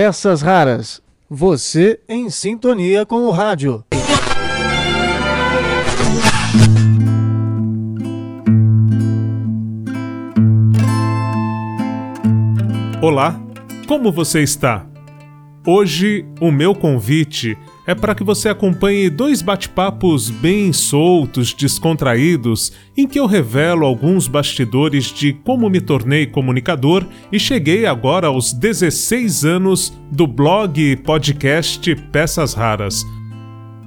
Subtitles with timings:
[0.00, 1.02] Peças Raras.
[1.28, 3.84] Você em sintonia com o rádio.
[13.02, 13.40] Olá,
[13.88, 14.86] como você está?
[15.66, 17.58] Hoje o meu convite
[17.88, 24.28] é para que você acompanhe dois bate-papos bem soltos, descontraídos, em que eu revelo alguns
[24.28, 30.96] bastidores de como me tornei comunicador e cheguei agora aos 16 anos do blog e
[30.96, 33.02] podcast Peças Raras.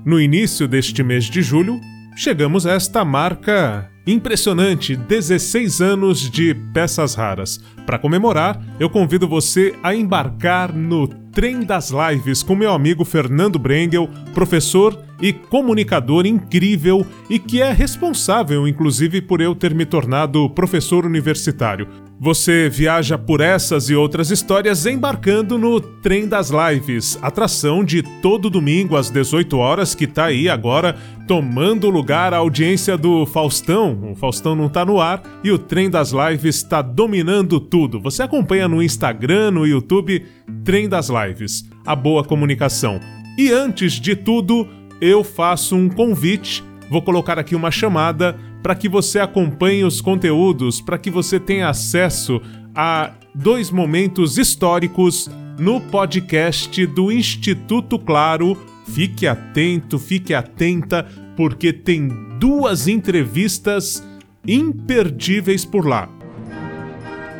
[0.04, 1.80] No início deste mês de julho,
[2.16, 7.60] chegamos a esta marca impressionante: 16 anos de peças raras.
[7.86, 13.58] Para comemorar, eu convido você a embarcar no Trem das Lives com meu amigo Fernando
[13.58, 20.50] Brengel, professor e comunicador incrível e que é responsável, inclusive, por eu ter me tornado
[20.50, 21.88] professor universitário.
[22.24, 28.48] Você viaja por essas e outras histórias embarcando no Trem das Lives, atração de todo
[28.48, 30.96] domingo às 18 horas que tá aí agora
[31.28, 34.12] tomando lugar a audiência do Faustão.
[34.12, 38.00] O Faustão não tá no ar e o Trem das Lives está dominando tudo.
[38.00, 40.24] Você acompanha no Instagram, no YouTube,
[40.64, 43.00] Trem das Lives, a boa comunicação.
[43.36, 44.68] E antes de tudo,
[45.02, 50.82] eu faço um convite, vou colocar aqui uma chamada para que você acompanhe os conteúdos,
[50.82, 52.42] para que você tenha acesso
[52.76, 58.58] a dois momentos históricos no podcast do Instituto Claro.
[58.88, 64.04] Fique atento, fique atenta, porque tem duas entrevistas
[64.46, 66.10] imperdíveis por lá.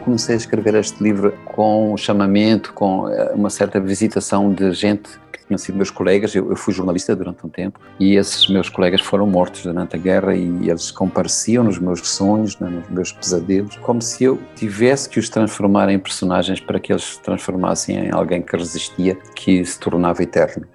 [0.06, 5.10] Comecei a escrever este livro com chamamento, com eh, uma certa visitação de gente
[5.52, 9.02] tinham sido meus colegas, eu, eu, fui jornalista durante um tempo, e esses meus colegas
[9.02, 13.76] foram mortos durante a guerra e eles compareciam nos meus sonhos, né, nos meus pesadelos,
[13.78, 18.12] como se eu tivesse que os transformar em personagens para que eles se transformassem em
[18.12, 20.66] alguém que resistia, que se tornava eterno.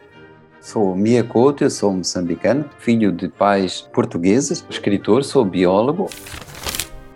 [0.60, 6.10] Sou Mia Couto, eu sou moçambicano, filho de pais portugueses, escritor, sou biólogo.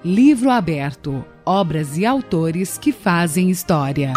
[0.04, 4.12] Livro aberto: obras e autores que fazem história.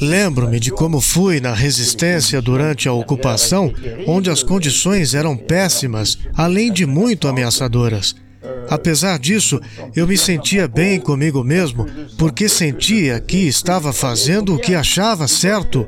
[0.00, 3.72] Lembro-me de como fui na resistência durante a ocupação,
[4.06, 8.14] onde as condições eram péssimas, além de muito ameaçadoras.
[8.68, 9.60] Apesar disso,
[9.94, 11.86] eu me sentia bem comigo mesmo,
[12.16, 15.86] porque sentia que estava fazendo o que achava certo.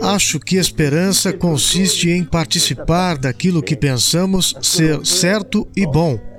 [0.00, 6.33] Acho que esperança consiste em participar daquilo que pensamos ser certo e bom.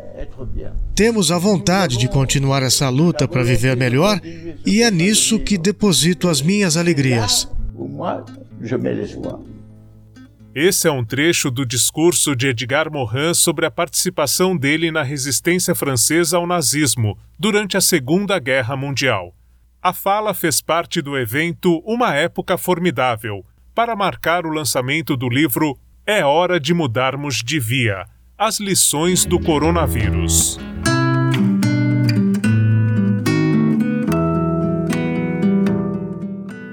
[0.96, 4.20] Temos a vontade de continuar essa luta para viver melhor
[4.66, 7.50] e é nisso que deposito as minhas alegrias.
[10.54, 15.76] Esse é um trecho do discurso de Edgar Morin sobre a participação dele na resistência
[15.76, 19.36] francesa ao nazismo durante a Segunda Guerra Mundial.
[19.82, 25.78] A fala fez parte do evento Uma Época Formidável, para marcar o lançamento do livro
[26.06, 28.06] É Hora de Mudarmos de Via
[28.38, 30.60] As Lições do Coronavírus.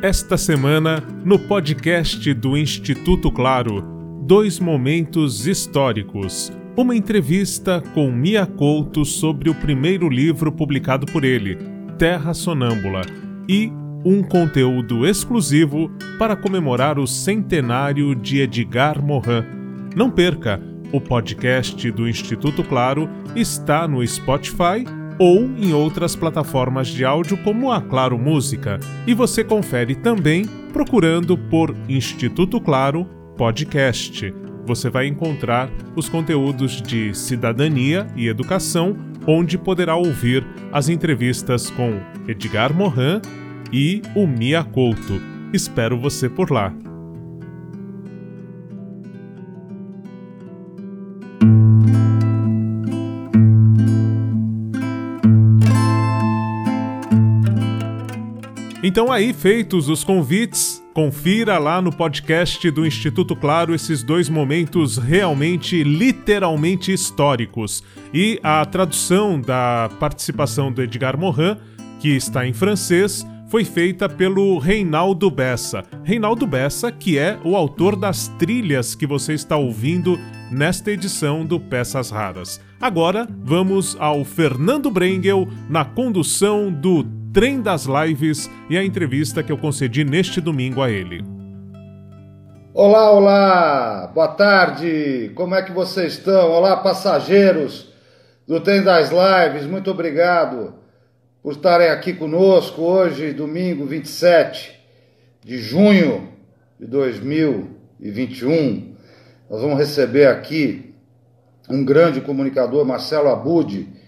[0.02, 3.80] Esta semana, no podcast do Instituto Claro,
[4.26, 6.50] dois momentos históricos.
[6.76, 11.58] Uma entrevista com Mia Couto sobre o primeiro livro publicado por ele,
[11.96, 13.02] Terra Sonâmbula,
[13.48, 13.70] e
[14.04, 19.44] um conteúdo exclusivo para comemorar o centenário de Edgar Morin.
[19.94, 20.71] Não perca!
[20.92, 24.84] O podcast do Instituto Claro está no Spotify
[25.18, 31.38] ou em outras plataformas de áudio como a Claro Música, e você confere também procurando
[31.38, 34.34] por Instituto Claro Podcast.
[34.66, 38.94] Você vai encontrar os conteúdos de cidadania e educação,
[39.26, 43.20] onde poderá ouvir as entrevistas com Edgar Morin
[43.72, 45.20] e o Mia Couto.
[45.54, 46.74] Espero você por lá.
[58.92, 64.98] Então, aí feitos os convites, confira lá no podcast do Instituto Claro esses dois momentos
[64.98, 67.82] realmente, literalmente históricos.
[68.12, 71.56] E a tradução da participação do Edgar Morin,
[72.00, 75.82] que está em francês, foi feita pelo Reinaldo Bessa.
[76.04, 81.58] Reinaldo Bessa, que é o autor das trilhas que você está ouvindo nesta edição do
[81.58, 82.60] Peças Raras.
[82.78, 89.50] Agora vamos ao Fernando Brengel na condução do Trem das Lives e a entrevista que
[89.50, 91.24] eu concedi neste domingo a ele.
[92.74, 94.12] Olá, olá!
[94.14, 95.32] Boa tarde!
[95.34, 96.50] Como é que vocês estão?
[96.50, 97.90] Olá, passageiros
[98.46, 100.74] do Trem das Lives, muito obrigado
[101.42, 104.78] por estarem aqui conosco hoje, domingo 27
[105.42, 106.28] de junho
[106.78, 108.94] de 2021.
[109.48, 110.94] Nós vamos receber aqui
[111.66, 114.01] um grande comunicador, Marcelo Abud,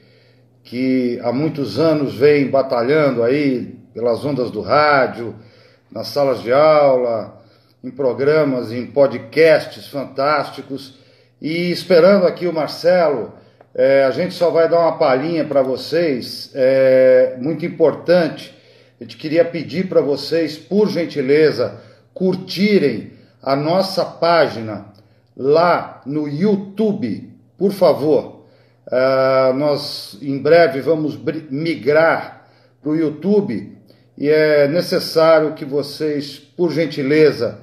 [0.64, 5.36] que há muitos anos vem batalhando aí pelas ondas do rádio,
[5.92, 7.40] nas salas de aula,
[7.84, 10.98] em programas, em podcasts fantásticos.
[11.40, 13.34] E esperando aqui o Marcelo,
[13.74, 18.54] é, a gente só vai dar uma palhinha para vocês, é, muito importante.
[18.98, 21.78] A gente queria pedir para vocês, por gentileza,
[22.14, 23.12] curtirem
[23.42, 24.86] a nossa página
[25.36, 28.33] lá no YouTube, por favor.
[28.86, 31.18] Uh, nós em breve vamos
[31.50, 32.46] migrar
[32.82, 33.74] para o YouTube
[34.16, 37.58] e é necessário que vocês, por gentileza,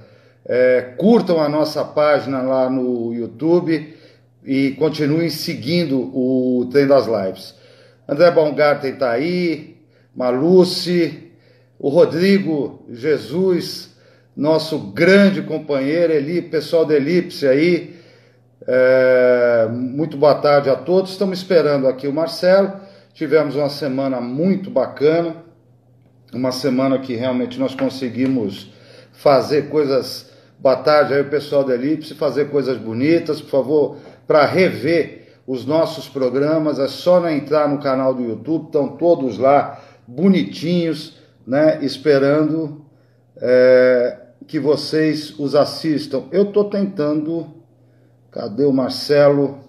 [0.45, 3.95] é, curtam a nossa página lá no YouTube
[4.44, 7.56] e continuem seguindo o Trem das Lives.
[8.07, 9.77] André Baumgarten está aí,
[10.13, 11.31] Maluce,
[11.79, 13.95] o Rodrigo Jesus,
[14.35, 18.00] nosso grande companheiro, Eli, pessoal da Elipse aí.
[18.67, 21.11] É, muito boa tarde a todos.
[21.11, 22.73] Estamos esperando aqui o Marcelo.
[23.13, 25.35] Tivemos uma semana muito bacana,
[26.33, 28.71] uma semana que realmente nós conseguimos
[29.11, 30.29] fazer coisas.
[30.59, 33.41] Boa tarde aí o pessoal da Elipse, fazer coisas bonitas.
[33.41, 33.97] Por favor,
[34.27, 39.81] para rever os nossos programas, é só entrar no canal do YouTube, estão todos lá,
[40.07, 42.85] bonitinhos, né, esperando
[43.37, 44.17] é,
[44.47, 46.25] que vocês os assistam.
[46.31, 47.60] Eu estou tentando.
[48.31, 49.59] Cadê o Marcelo?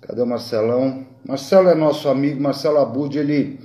[0.00, 1.06] Cadê o Marcelão?
[1.24, 3.60] Marcelo é nosso amigo, Marcelo Abud, ele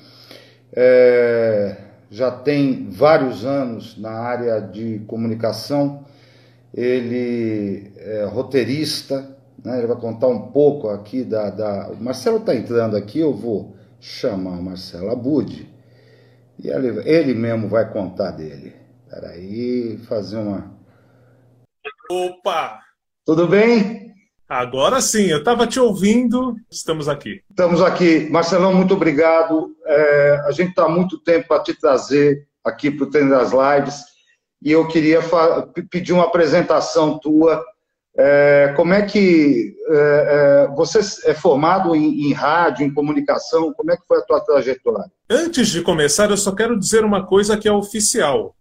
[0.71, 1.75] é,
[2.12, 6.06] já tem vários anos na área de comunicação,
[6.73, 9.79] ele é roteirista, né?
[9.79, 11.50] Ele vai contar um pouco aqui da.
[11.50, 11.88] da...
[11.89, 15.67] O Marcelo está entrando aqui, eu vou chamar o Marcelo Abud
[16.59, 18.75] e ele, ele mesmo vai contar dele.
[19.09, 20.71] Peraí, fazer uma.
[22.12, 22.85] Opa!
[23.25, 24.13] Tudo bem?
[24.48, 27.42] Agora sim, eu estava te ouvindo, estamos aqui.
[27.50, 28.30] Estamos aqui.
[28.30, 29.75] Marcelão, muito obrigado.
[29.83, 33.51] É, a gente está há muito tempo para te trazer aqui para o Treino das
[33.51, 34.04] Lives
[34.62, 35.22] e eu queria
[35.89, 37.66] pedir uma apresentação tua
[38.18, 41.00] é, como é que é, é, você
[41.30, 43.74] é formado em, em, rádio, em comunicação?
[43.74, 45.12] Como é que foi a tua trajetória?
[45.30, 48.56] Antes de começar, eu só quero dizer uma coisa que é oficial.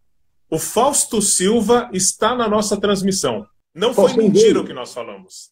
[0.50, 3.46] O Fausto Silva está na nossa transmissão.
[3.74, 5.50] Não foi mentira o que nós falamos.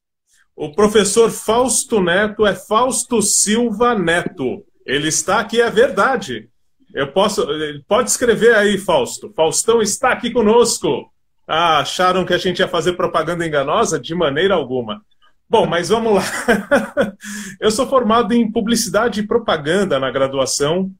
[0.55, 4.65] O professor Fausto Neto é Fausto Silva Neto.
[4.87, 6.49] Ele está aqui, é verdade.
[6.95, 7.47] Eu posso.
[7.89, 9.33] Pode escrever aí, Fausto.
[9.35, 11.11] Faustão está aqui conosco.
[11.49, 13.99] Ah, acharam que a gente ia fazer propaganda enganosa?
[13.99, 15.03] De maneira alguma.
[15.49, 16.23] Bom, mas vamos lá.
[17.61, 20.91] eu sou formado em publicidade e propaganda na graduação.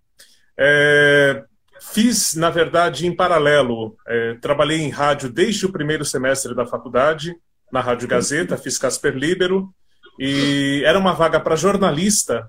[0.59, 1.45] É,
[1.93, 3.97] fiz, na verdade, em paralelo.
[4.07, 7.35] É, trabalhei em rádio desde o primeiro semestre da faculdade,
[7.71, 9.73] na Rádio Gazeta, fiz Casper Libero.
[10.19, 12.47] E era uma vaga para jornalista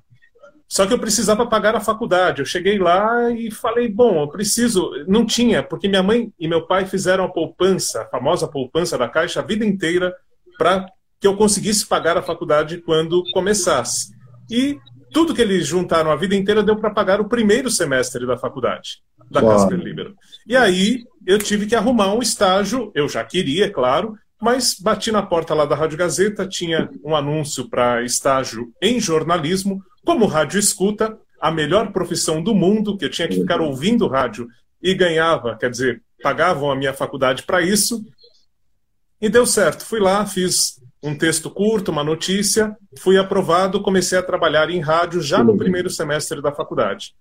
[0.73, 2.41] só que eu precisava pagar a faculdade.
[2.41, 4.89] Eu cheguei lá e falei, bom, eu preciso.
[5.07, 9.07] Não tinha, porque minha mãe e meu pai fizeram a poupança, a famosa poupança da
[9.07, 10.11] Caixa, a vida inteira,
[10.57, 10.87] para
[11.19, 14.15] que eu conseguisse pagar a faculdade quando começasse.
[14.49, 14.79] E
[15.11, 19.03] tudo que eles juntaram a vida inteira deu para pagar o primeiro semestre da faculdade,
[19.29, 19.57] da Uau.
[19.57, 20.15] Casper Libero.
[20.47, 25.11] E aí eu tive que arrumar um estágio, eu já queria, é claro, mas bati
[25.11, 30.59] na porta lá da Rádio Gazeta, tinha um anúncio para estágio em jornalismo, como rádio
[30.59, 34.47] escuta, a melhor profissão do mundo, que eu tinha que ficar ouvindo rádio
[34.81, 38.03] e ganhava, quer dizer, pagavam a minha faculdade para isso.
[39.21, 39.85] E deu certo.
[39.85, 45.21] Fui lá, fiz um texto curto, uma notícia, fui aprovado, comecei a trabalhar em rádio
[45.21, 47.13] já no primeiro semestre da faculdade.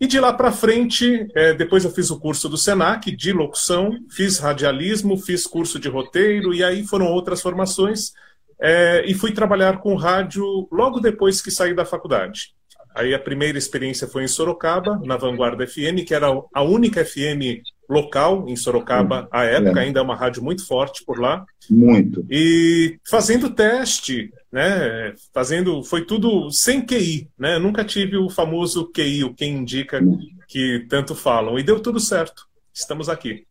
[0.00, 3.98] E de lá para frente, é, depois eu fiz o curso do SENAC de locução,
[4.08, 8.12] fiz radialismo, fiz curso de roteiro, e aí foram outras formações,
[8.60, 12.54] é, e fui trabalhar com rádio logo depois que saí da faculdade.
[12.94, 17.62] Aí a primeira experiência foi em Sorocaba, na Vanguarda FM, que era a única FM
[17.88, 19.84] local em Sorocaba à época, é.
[19.84, 21.44] ainda é uma rádio muito forte por lá.
[21.70, 22.26] Muito.
[22.30, 25.14] E fazendo teste, né?
[25.32, 27.56] Fazendo, foi tudo sem QI, né?
[27.56, 30.00] Eu nunca tive o famoso QI, o quem indica
[30.46, 31.58] que tanto falam.
[31.58, 32.46] E deu tudo certo.
[32.72, 33.46] Estamos aqui.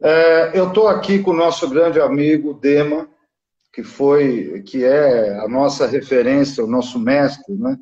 [0.00, 3.08] É, eu estou aqui com o nosso grande amigo Dema,
[3.72, 7.76] que foi, que é a nossa referência, o nosso mestre, né?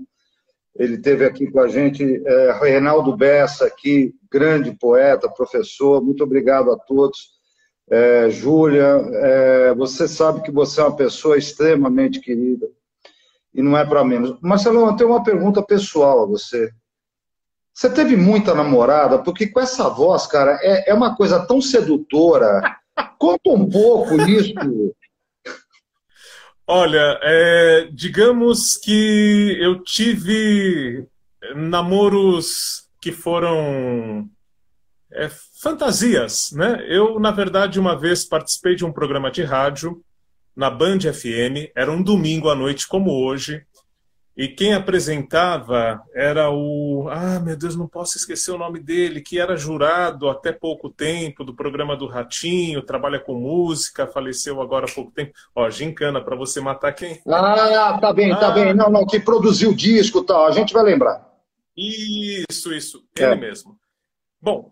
[0.78, 6.02] Ele teve aqui com a gente, é, Reinaldo Bessa, aqui, grande poeta, professor.
[6.02, 7.37] Muito obrigado a todos.
[7.88, 12.68] É, Júlia, é, você sabe que você é uma pessoa extremamente querida
[13.54, 14.38] e não é para menos.
[14.42, 16.71] Marcelo, eu tenho uma pergunta pessoal a você.
[17.73, 19.18] Você teve muita namorada?
[19.18, 22.61] Porque com essa voz, cara, é, é uma coisa tão sedutora.
[23.18, 24.54] Conta um pouco isso.
[26.68, 31.06] Olha, é, digamos que eu tive
[31.54, 34.28] namoros que foram
[35.12, 35.30] é,
[35.62, 36.85] fantasias, né?
[36.88, 40.02] Eu, na verdade, uma vez participei de um programa de rádio
[40.56, 43.64] na Band FM, era um domingo à noite como hoje,
[44.36, 47.08] e quem apresentava era o.
[47.10, 51.42] Ah, meu Deus, não posso esquecer o nome dele, que era jurado até pouco tempo
[51.42, 55.32] do programa do Ratinho, trabalha com música, faleceu agora há pouco tempo.
[55.54, 57.18] Ó, gincana, para você matar quem?
[57.26, 58.50] Ah, tá bem, tá ah.
[58.50, 58.74] bem.
[58.74, 61.26] Não, não, que produziu o disco e tal, a gente vai lembrar.
[61.74, 63.36] Isso, isso, ele é.
[63.36, 63.78] mesmo.
[64.40, 64.70] Bom,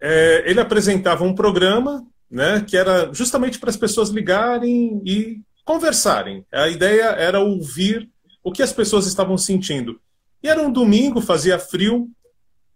[0.00, 6.46] é, ele apresentava um programa né, que era justamente para as pessoas ligarem e conversarem.
[6.50, 8.10] A ideia era ouvir
[8.42, 10.00] o que as pessoas estavam sentindo.
[10.42, 12.08] E era um domingo, fazia frio,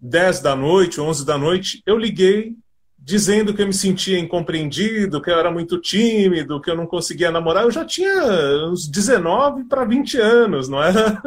[0.01, 2.55] 10 da noite, 11 da noite, eu liguei
[2.99, 7.31] dizendo que eu me sentia incompreendido, que eu era muito tímido, que eu não conseguia
[7.31, 7.63] namorar.
[7.63, 11.23] Eu já tinha uns 19 para 20 anos, não era?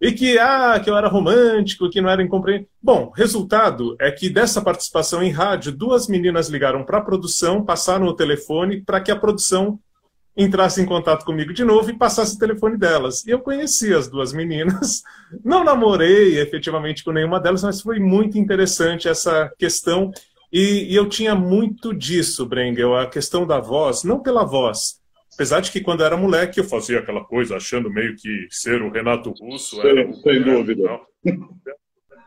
[0.00, 2.68] E que, ah, que eu era romântico, que não era incompreendido.
[2.82, 8.06] Bom, resultado é que dessa participação em rádio, duas meninas ligaram para a produção, passaram
[8.06, 9.78] o telefone para que a produção
[10.36, 13.26] entrasse em contato comigo de novo e passasse o telefone delas.
[13.26, 15.02] E eu conheci as duas meninas.
[15.44, 20.10] Não namorei efetivamente com nenhuma delas, mas foi muito interessante essa questão.
[20.52, 25.00] E, e eu tinha muito disso, Brengel, a questão da voz, não pela voz.
[25.34, 28.82] Apesar de que quando eu era moleque eu fazia aquela coisa achando meio que ser
[28.82, 30.12] o Renato Russo sem, era.
[30.12, 31.00] Sem dúvida.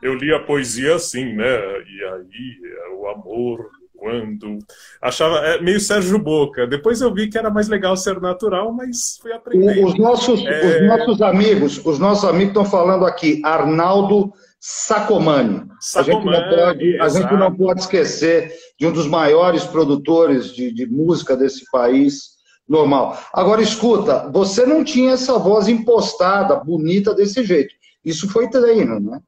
[0.01, 1.45] Eu li a poesia assim, né?
[1.81, 2.59] E aí
[2.97, 3.69] o amor
[4.05, 4.59] quando.
[5.01, 6.67] Achava é, meio Sérgio Boca.
[6.67, 9.87] Depois eu vi que era mais legal ser natural, mas fui aprendendo.
[9.87, 10.67] Os nossos, é...
[10.67, 15.63] os nossos amigos, os nossos amigos estão falando aqui, Arnaldo Sacomani.
[15.79, 20.53] Sacomani a, gente não pode, a gente não pode esquecer de um dos maiores produtores
[20.53, 22.35] de, de música desse país.
[22.67, 23.19] Normal.
[23.31, 27.73] Agora, escuta, você não tinha essa voz impostada, bonita desse jeito.
[28.03, 29.19] Isso foi treino, né?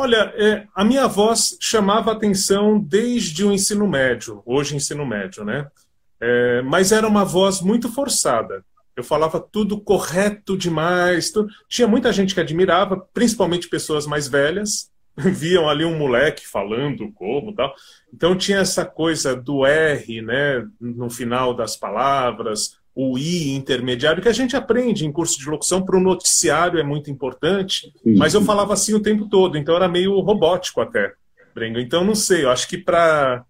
[0.00, 5.66] Olha, é, a minha voz chamava atenção desde o ensino médio, hoje ensino médio, né?
[6.20, 8.64] É, mas era uma voz muito forçada.
[8.94, 11.32] Eu falava tudo correto demais.
[11.32, 11.52] Tudo...
[11.68, 14.88] Tinha muita gente que admirava, principalmente pessoas mais velhas,
[15.18, 17.74] viam ali um moleque falando como tal.
[18.14, 24.28] Então tinha essa coisa do R, né, no final das palavras, o I intermediário, que
[24.28, 28.42] a gente aprende em curso de locução para o noticiário é muito importante, mas eu
[28.42, 31.12] falava assim o tempo todo, então era meio robótico até,
[31.54, 31.78] Brengo.
[31.78, 33.44] Então não sei, eu acho que para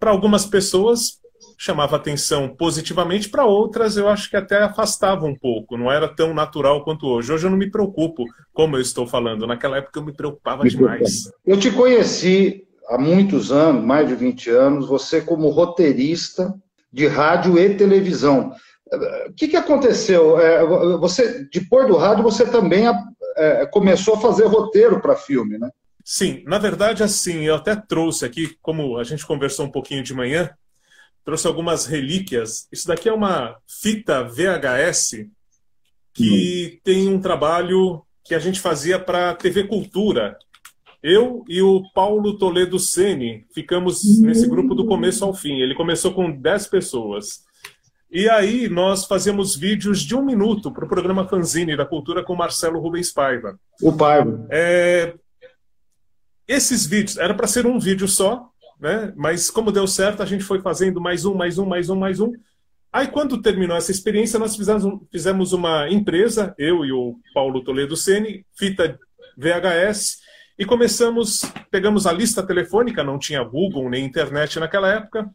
[0.00, 1.20] algumas pessoas
[1.56, 6.34] chamava atenção positivamente, para outras eu acho que até afastava um pouco, não era tão
[6.34, 7.32] natural quanto hoje.
[7.32, 10.70] Hoje eu não me preocupo, como eu estou falando, naquela época eu me preocupava me
[10.70, 11.30] demais.
[11.46, 16.52] Eu te conheci há muitos anos, mais de 20 anos, você como roteirista
[16.92, 18.52] de rádio e televisão.
[19.28, 20.38] O que, que aconteceu?
[20.40, 20.64] É,
[20.98, 22.84] você, depois do rádio, você também
[23.36, 25.70] é, começou a fazer roteiro para filme, né?
[26.04, 30.14] Sim, na verdade, assim, eu até trouxe aqui, como a gente conversou um pouquinho de
[30.14, 30.50] manhã,
[31.22, 32.66] trouxe algumas relíquias.
[32.72, 35.26] Isso daqui é uma fita VHS
[36.14, 36.80] que hum.
[36.82, 40.38] tem um trabalho que a gente fazia para TV Cultura.
[41.02, 45.60] Eu e o Paulo Toledo Sene ficamos nesse grupo do começo ao fim.
[45.60, 47.44] Ele começou com 10 pessoas.
[48.10, 52.34] E aí nós fazíamos vídeos de um minuto para o programa Fanzine da Cultura com
[52.34, 53.58] Marcelo Rubens Paiva.
[53.82, 54.46] O Paiva.
[54.50, 55.14] É...
[56.46, 58.48] Esses vídeos, era para ser um vídeo só,
[58.80, 59.12] né?
[59.14, 62.20] mas como deu certo, a gente foi fazendo mais um, mais um, mais um, mais
[62.20, 62.32] um.
[62.90, 67.94] Aí quando terminou essa experiência, nós fizemos, fizemos uma empresa, eu e o Paulo Toledo
[67.94, 68.98] Sene, fita
[69.36, 70.18] VHS,
[70.58, 75.30] e começamos, pegamos a lista telefônica, não tinha Google nem internet naquela época,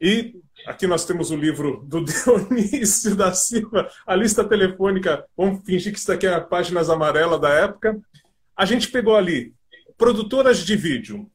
[0.00, 5.24] e Aqui nós temos o livro do Dionísio da Silva, a lista telefônica.
[5.36, 8.00] Vamos fingir que isso aqui é a páginas amarelas da época.
[8.56, 9.54] A gente pegou ali
[9.96, 11.30] produtoras de vídeo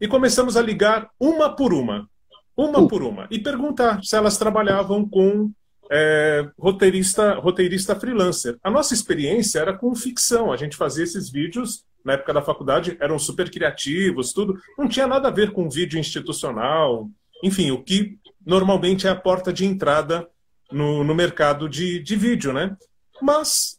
[0.00, 2.08] e começamos a ligar uma por uma,
[2.56, 5.50] uma por uma, e perguntar se elas trabalhavam com
[5.90, 8.56] é, roteirista, roteirista freelancer.
[8.62, 10.52] A nossa experiência era com ficção.
[10.52, 14.58] A gente fazia esses vídeos na época da faculdade, eram super criativos, tudo.
[14.78, 17.10] Não tinha nada a ver com vídeo institucional.
[17.42, 20.28] Enfim, o que normalmente é a porta de entrada
[20.70, 22.76] no, no mercado de, de vídeo, né?
[23.20, 23.78] Mas,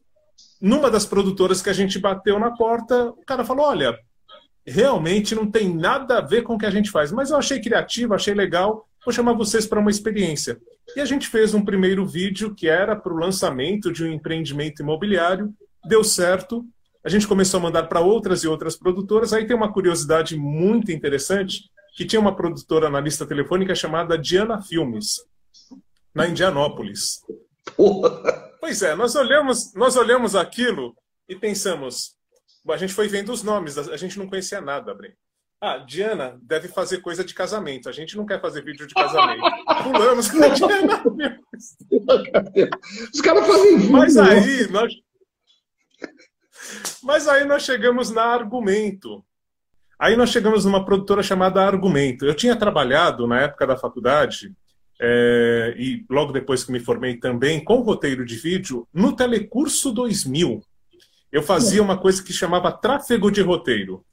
[0.61, 3.97] numa das produtoras que a gente bateu na porta, o cara falou: olha,
[4.65, 7.59] realmente não tem nada a ver com o que a gente faz, mas eu achei
[7.59, 10.59] criativo, achei legal, vou chamar vocês para uma experiência.
[10.95, 14.81] E a gente fez um primeiro vídeo que era para o lançamento de um empreendimento
[14.81, 15.53] imobiliário,
[15.87, 16.65] deu certo,
[17.03, 19.33] a gente começou a mandar para outras e outras produtoras.
[19.33, 24.61] Aí tem uma curiosidade muito interessante, que tinha uma produtora na lista telefônica chamada Diana
[24.61, 25.17] Filmes,
[26.13, 27.21] na Indianópolis.
[27.75, 28.51] Porra.
[28.59, 30.95] Pois é, nós olhamos, nós olhamos aquilo
[31.27, 32.15] e pensamos,
[32.69, 35.15] a gente foi vendo os nomes, a gente não conhecia nada, Breno.
[35.63, 37.87] Ah, Diana deve fazer coisa de casamento.
[37.87, 39.43] A gente não quer fazer vídeo de casamento.
[39.83, 41.03] Pulamos com a Diana.
[43.13, 43.91] Os caras fazem vídeo.
[43.91, 44.91] Mas aí nós.
[47.03, 49.23] Mas aí nós chegamos na Argumento.
[50.01, 52.25] Aí nós chegamos numa produtora chamada Argumento.
[52.25, 54.51] Eu tinha trabalhado na época da faculdade
[54.99, 60.59] é, e logo depois que me formei também com roteiro de vídeo no Telecurso 2000.
[61.31, 64.03] Eu fazia uma coisa que chamava tráfego de roteiro.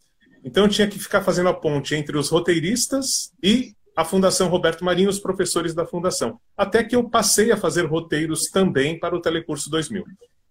[0.45, 4.85] Então eu tinha que ficar fazendo a ponte entre os roteiristas e a Fundação Roberto
[4.85, 6.38] Marinho, os professores da Fundação.
[6.54, 10.04] Até que eu passei a fazer roteiros também para o Telecurso 2000.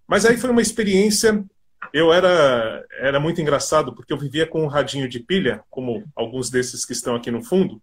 [0.08, 1.46] Mas aí foi uma experiência.
[1.94, 6.50] Eu era, era muito engraçado, porque eu vivia com um radinho de pilha, como alguns
[6.50, 7.82] desses que estão aqui no fundo,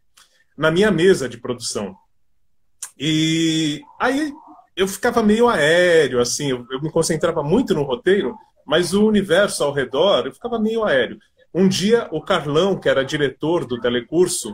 [0.57, 1.97] na minha mesa de produção.
[2.99, 4.33] E aí
[4.77, 9.63] eu ficava meio aéreo, assim, eu, eu me concentrava muito no roteiro, mas o universo
[9.63, 11.19] ao redor eu ficava meio aéreo.
[11.53, 14.53] Um dia, o Carlão, que era diretor do telecurso,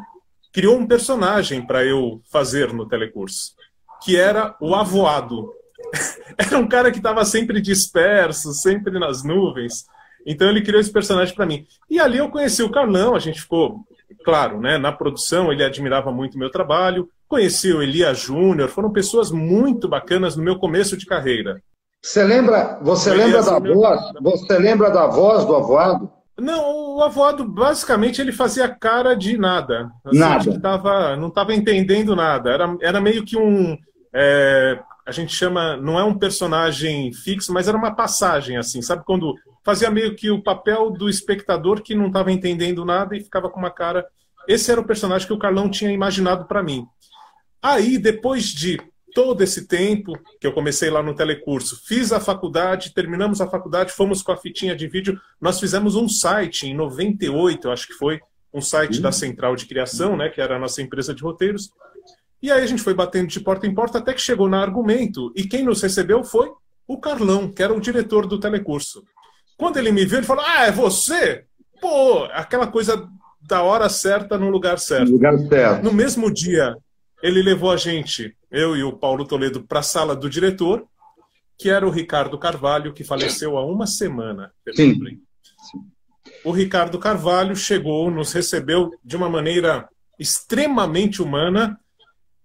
[0.52, 3.54] criou um personagem para eu fazer no telecurso,
[4.02, 5.50] que era o avoado.
[6.38, 9.84] era um cara que estava sempre disperso, sempre nas nuvens.
[10.26, 11.66] Então ele criou esse personagem para mim.
[11.88, 13.80] E ali eu conheci o Carlão, a gente ficou,
[14.24, 17.08] claro, né, na produção, ele admirava muito o meu trabalho.
[17.28, 21.62] Conheci o Elia Júnior, foram pessoas muito bacanas no meu começo de carreira.
[22.02, 24.00] Você lembra, você lembra da voz?
[24.20, 26.10] Você lembra da voz do avoado?
[26.40, 29.90] Não, o avoado, basicamente, ele fazia cara de nada.
[30.04, 30.60] Assim, nada.
[30.60, 32.50] Tava, não estava entendendo nada.
[32.50, 33.76] Era, era meio que um.
[34.12, 35.76] É, a gente chama.
[35.76, 38.80] Não é um personagem fixo, mas era uma passagem, assim.
[38.80, 39.34] Sabe quando.
[39.64, 43.58] Fazia meio que o papel do espectador que não estava entendendo nada e ficava com
[43.58, 44.06] uma cara.
[44.48, 46.86] Esse era o personagem que o Carlão tinha imaginado para mim.
[47.60, 48.80] Aí, depois de
[49.12, 53.92] todo esse tempo que eu comecei lá no telecurso, fiz a faculdade, terminamos a faculdade,
[53.92, 57.94] fomos com a fitinha de vídeo, nós fizemos um site em 98, eu acho que
[57.94, 58.20] foi,
[58.54, 59.02] um site uhum.
[59.02, 61.70] da Central de Criação, né, que era a nossa empresa de roteiros.
[62.42, 65.32] E aí a gente foi batendo de porta em porta até que chegou na Argumento,
[65.36, 66.50] e quem nos recebeu foi
[66.86, 69.04] o Carlão, que era o diretor do telecurso.
[69.56, 71.44] Quando ele me viu, ele falou: "Ah, é você?"
[71.80, 73.08] Pô, aquela coisa
[73.40, 75.06] da hora certa no lugar certo.
[75.06, 75.82] No lugar certo.
[75.82, 76.76] No mesmo dia,
[77.22, 80.86] ele levou a gente, eu e o Paulo Toledo, para a sala do diretor,
[81.58, 84.52] que era o Ricardo Carvalho, que faleceu há uma semana.
[84.74, 85.20] Sim.
[86.42, 91.78] O Ricardo Carvalho chegou, nos recebeu de uma maneira extremamente humana,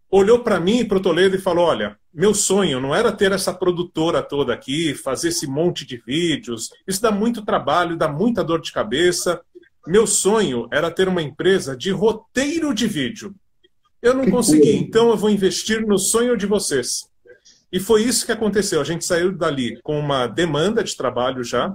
[0.10, 3.32] olhou para mim e para o Toledo e falou: Olha, meu sonho não era ter
[3.32, 8.44] essa produtora toda aqui, fazer esse monte de vídeos, isso dá muito trabalho, dá muita
[8.44, 9.42] dor de cabeça.
[9.88, 13.36] Meu sonho era ter uma empresa de roteiro de vídeo.
[14.02, 17.08] Eu não consegui, então eu vou investir no sonho de vocês.
[17.72, 18.80] E foi isso que aconteceu.
[18.80, 21.74] A gente saiu dali com uma demanda de trabalho já,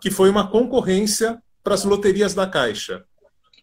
[0.00, 3.04] que foi uma concorrência para as loterias da Caixa.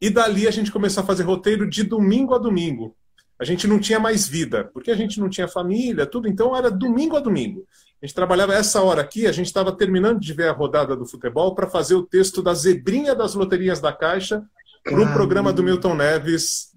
[0.02, 2.96] E dali a gente começou a fazer roteiro de domingo a domingo.
[3.40, 6.72] A gente não tinha mais vida, porque a gente não tinha família, tudo, então era
[6.72, 7.66] domingo a domingo.
[8.02, 11.06] A gente trabalhava essa hora aqui, a gente estava terminando de ver a rodada do
[11.06, 14.44] futebol para fazer o texto da zebrinha das loterias da Caixa
[14.84, 16.76] para o programa do Milton Neves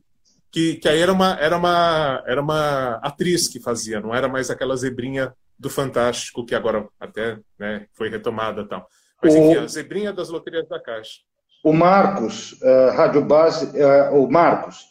[0.50, 4.50] que, que aí era uma, era, uma, era uma atriz que fazia, não era mais
[4.50, 8.88] aquela zebrinha do Fantástico, que agora até né, foi retomada tal.
[9.22, 9.60] Mas enfim, o...
[9.60, 11.20] a zebrinha das loterias da Caixa.
[11.64, 14.84] O Marcos, uh, Rádio Base, uh, o Marcos,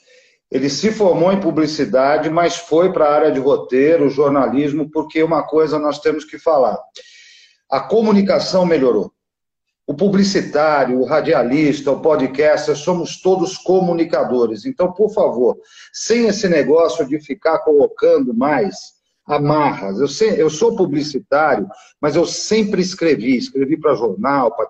[0.49, 5.43] ele se formou em publicidade, mas foi para a área de roteiro, jornalismo, porque uma
[5.43, 6.77] coisa nós temos que falar.
[7.69, 9.11] A comunicação melhorou.
[9.85, 14.65] O publicitário, o radialista, o podcaster, somos todos comunicadores.
[14.65, 15.57] Então, por favor,
[15.93, 19.99] sem esse negócio de ficar colocando mais amarras.
[19.99, 21.67] Eu, sei, eu sou publicitário,
[22.01, 24.69] mas eu sempre escrevi, escrevi para jornal, para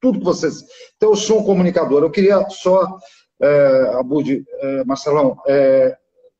[0.00, 0.62] tudo que vocês.
[0.96, 2.02] Então, eu sou um comunicador.
[2.02, 2.98] Eu queria só,
[3.40, 5.96] é, Abud, é, Marcelão, é,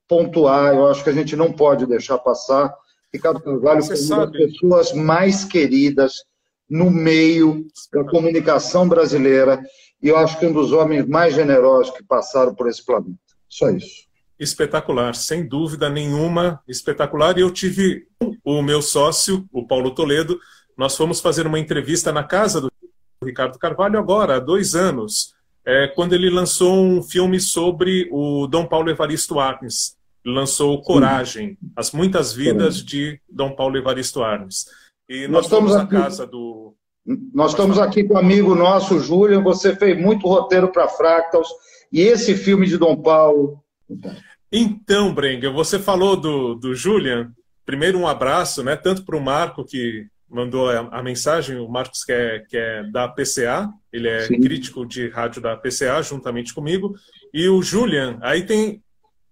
[0.09, 2.75] pontuar, eu acho que a gente não pode deixar passar.
[3.13, 6.25] Ricardo Carvalho foi uma das pessoas mais queridas
[6.69, 9.63] no meio da comunicação brasileira
[10.03, 13.19] e eu acho que um dos homens mais generosos que passaram por esse planeta.
[13.49, 14.07] Só isso.
[14.39, 17.37] Espetacular, sem dúvida nenhuma, espetacular.
[17.37, 18.07] E eu tive
[18.45, 20.39] o meu sócio, o Paulo Toledo,
[20.77, 22.71] nós fomos fazer uma entrevista na casa do
[23.25, 25.35] Ricardo Carvalho agora, há dois anos,
[25.69, 29.99] é, quando ele lançou um filme sobre o Dom Paulo Evaristo Arnes.
[30.25, 34.65] Lançou Coragem, As Muitas Vidas de Dom Paulo Evaristo Arnes.
[35.07, 36.75] E nós, nós estamos na casa do.
[37.35, 39.43] Nós estamos aqui com um amigo nosso, Julian.
[39.43, 41.49] Você fez muito roteiro para Fractals.
[41.93, 43.63] E esse filme de Dom Paulo.
[44.51, 47.31] Então, Brenga, você falou do, do Julian.
[47.67, 48.75] Primeiro, um abraço, né?
[48.75, 52.85] Tanto para o Marco, que mandou a, a, mensagem, o Marcos, que é, que é
[52.85, 54.41] da PCA, ele é Sim.
[54.41, 56.95] crítico de rádio da PCA, juntamente comigo.
[57.33, 58.83] E o Julian, aí tem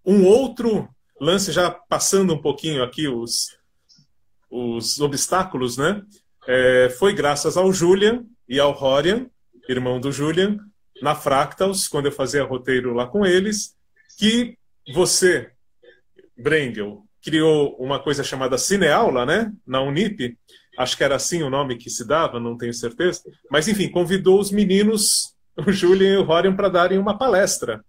[0.05, 0.88] um outro
[1.21, 3.57] lance, já passando um pouquinho aqui os,
[4.51, 6.03] os obstáculos, né?
[6.47, 9.29] É, foi graças ao Julian e ao Rorian,
[9.69, 10.59] irmão do Julian,
[11.03, 13.75] na Fractals, quando eu fazia roteiro lá com eles,
[14.19, 14.57] que
[14.95, 15.51] você,
[16.37, 19.53] Brengel, criou uma coisa chamada Cineaula, né?
[19.66, 20.38] Na Unip.
[20.77, 23.23] Acho que era assim o nome que se dava, não tenho certeza.
[23.51, 25.35] Mas, enfim, convidou os meninos,
[25.67, 27.85] o Julian e o Rorian, para darem uma palestra.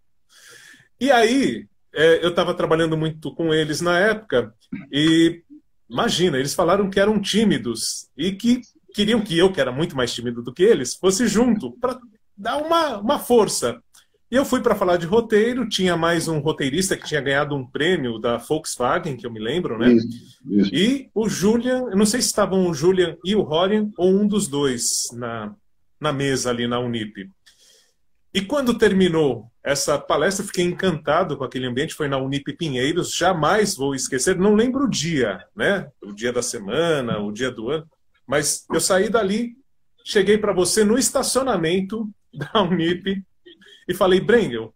[0.99, 4.53] E aí, é, eu estava trabalhando muito com eles na época,
[4.91, 5.43] e
[5.89, 8.61] Imagina, eles falaram que eram tímidos e que
[8.93, 11.97] queriam que eu, que era muito mais tímido do que eles, fosse junto para
[12.35, 13.81] dar uma, uma força.
[14.29, 17.65] E eu fui para falar de roteiro, tinha mais um roteirista que tinha ganhado um
[17.65, 19.93] prêmio da Volkswagen, que eu me lembro, né?
[19.93, 20.75] Isso, isso.
[20.75, 24.27] E o Julian, eu não sei se estavam o Julian e o Rorian, ou um
[24.27, 25.55] dos dois na,
[25.97, 27.31] na mesa ali na Unip.
[28.33, 31.93] E quando terminou essa palestra, fiquei encantado com aquele ambiente.
[31.93, 34.37] Foi na Unip Pinheiros, jamais vou esquecer.
[34.37, 35.87] Não lembro o dia, né?
[36.03, 37.89] O dia da semana, o dia do ano.
[38.27, 39.55] Mas eu saí dali,
[40.03, 43.23] cheguei para você no estacionamento da Unip
[43.87, 44.73] e falei, Brengel,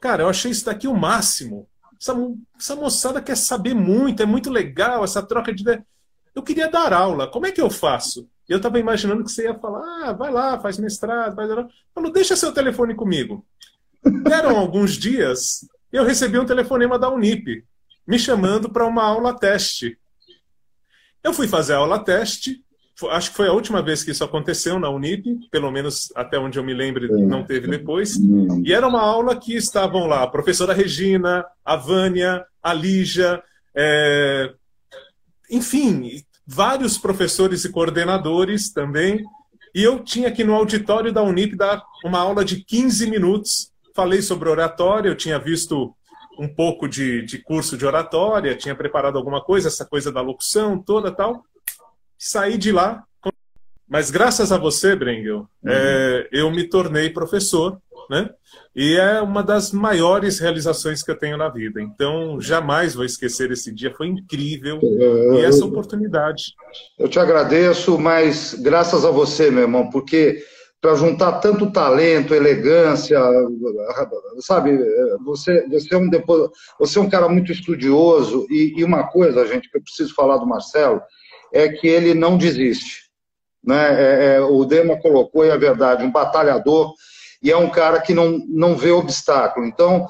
[0.00, 1.68] cara, eu achei isso daqui o máximo.
[2.00, 2.14] Essa,
[2.58, 5.86] essa moçada quer saber muito, é muito legal essa troca de ideia.
[6.34, 8.28] Eu queria dar aula, como é que eu faço?
[8.48, 11.50] Eu estava imaginando que você ia falar, ah, vai lá, faz mestrado, faz...
[11.94, 13.44] Falou, deixa seu telefone comigo.
[14.22, 17.64] Deram alguns dias eu recebi um telefonema da Unip,
[18.06, 19.98] me chamando para uma aula teste.
[21.22, 22.64] Eu fui fazer a aula teste,
[23.10, 26.58] acho que foi a última vez que isso aconteceu na Unip, pelo menos até onde
[26.58, 28.16] eu me lembro, não teve depois.
[28.64, 33.42] E era uma aula que estavam lá a professora Regina, a Vânia, a Lígia,
[33.74, 34.52] é...
[35.50, 39.22] enfim, vários professores e coordenadores também.
[39.74, 43.70] E eu tinha aqui no auditório da Unip dar uma aula de 15 minutos.
[43.94, 45.94] Falei sobre oratória, eu tinha visto
[46.38, 50.78] um pouco de, de curso de oratória, tinha preparado alguma coisa, essa coisa da locução
[50.78, 51.42] toda tal.
[52.18, 53.04] Saí de lá,
[53.88, 55.70] mas graças a você, Brengel, uhum.
[55.70, 58.30] é, eu me tornei professor né?
[58.74, 61.80] E é uma das maiores realizações que eu tenho na vida.
[61.80, 63.94] Então, jamais vou esquecer esse dia.
[63.96, 66.54] Foi incrível e essa oportunidade.
[66.98, 70.42] Eu te agradeço, mas graças a você, meu irmão, porque
[70.80, 73.18] para juntar tanto talento, elegância,
[74.40, 74.78] sabe?
[75.24, 79.46] Você, você é um depois, você é um cara muito estudioso e, e uma coisa,
[79.46, 81.00] gente, que eu preciso falar do Marcelo
[81.52, 83.06] é que ele não desiste.
[83.64, 83.76] Né?
[83.76, 86.92] É, é, o Dema colocou, e é verdade, um batalhador
[87.42, 89.66] e é um cara que não, não vê obstáculo.
[89.66, 90.08] Então,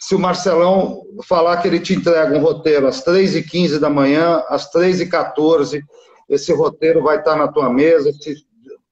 [0.00, 4.70] se o Marcelão falar que ele te entrega um roteiro às 3h15 da manhã, às
[4.70, 5.80] 3h14,
[6.28, 8.12] esse roteiro vai estar na tua mesa.
[8.12, 8.34] Se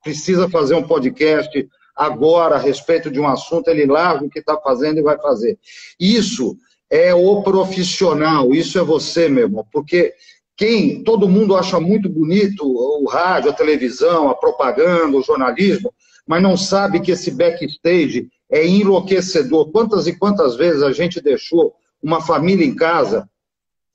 [0.02, 4.56] precisa fazer um podcast agora a respeito de um assunto, ele larga o que está
[4.56, 5.58] fazendo e vai fazer.
[5.98, 6.56] Isso
[6.90, 10.14] é o profissional, isso é você, meu irmão, porque
[10.62, 15.92] quem todo mundo acha muito bonito o rádio, a televisão, a propaganda, o jornalismo,
[16.24, 19.72] mas não sabe que esse backstage é enlouquecedor.
[19.72, 23.28] Quantas e quantas vezes a gente deixou uma família em casa,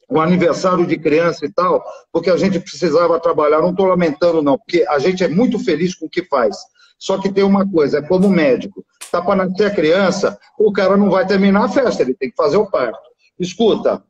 [0.10, 3.62] um aniversário de criança e tal, porque a gente precisava trabalhar.
[3.62, 6.58] Não estou lamentando, não, porque a gente é muito feliz com o que faz.
[7.00, 8.86] Só que tem uma coisa, é como médico.
[9.02, 12.36] Está para nascer a criança, o cara não vai terminar a festa, ele tem que
[12.36, 13.00] fazer o parto.
[13.40, 14.04] Escuta,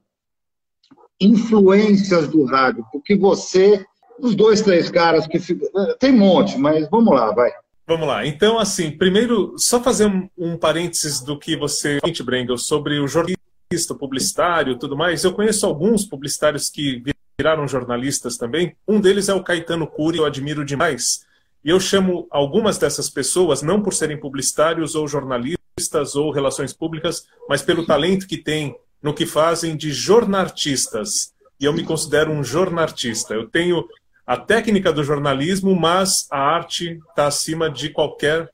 [1.19, 3.86] influências do rádio, porque você,
[4.19, 5.67] os dois, três caras que ficam.
[5.99, 7.51] Tem um monte, mas vamos lá, vai.
[7.88, 8.25] Vamos lá.
[8.25, 13.95] Então, assim, primeiro, só fazer um, um parênteses do que você, Brengel, sobre o jornalista,
[13.97, 15.23] publicitário tudo mais.
[15.23, 17.01] Eu conheço alguns publicitários que
[17.39, 18.75] viraram jornalistas também.
[18.88, 21.25] Um deles é o Caetano Cury, eu admiro demais.
[21.63, 27.25] E eu chamo algumas dessas pessoas, não por serem publicitários ou jornalistas ou relações públicas,
[27.47, 31.33] mas pelo talento que têm no que fazem de jornalistas.
[31.60, 33.33] E eu me considero um jornalista.
[33.33, 33.83] Eu tenho
[34.25, 38.49] a técnica do jornalismo, mas a arte está acima de qualquer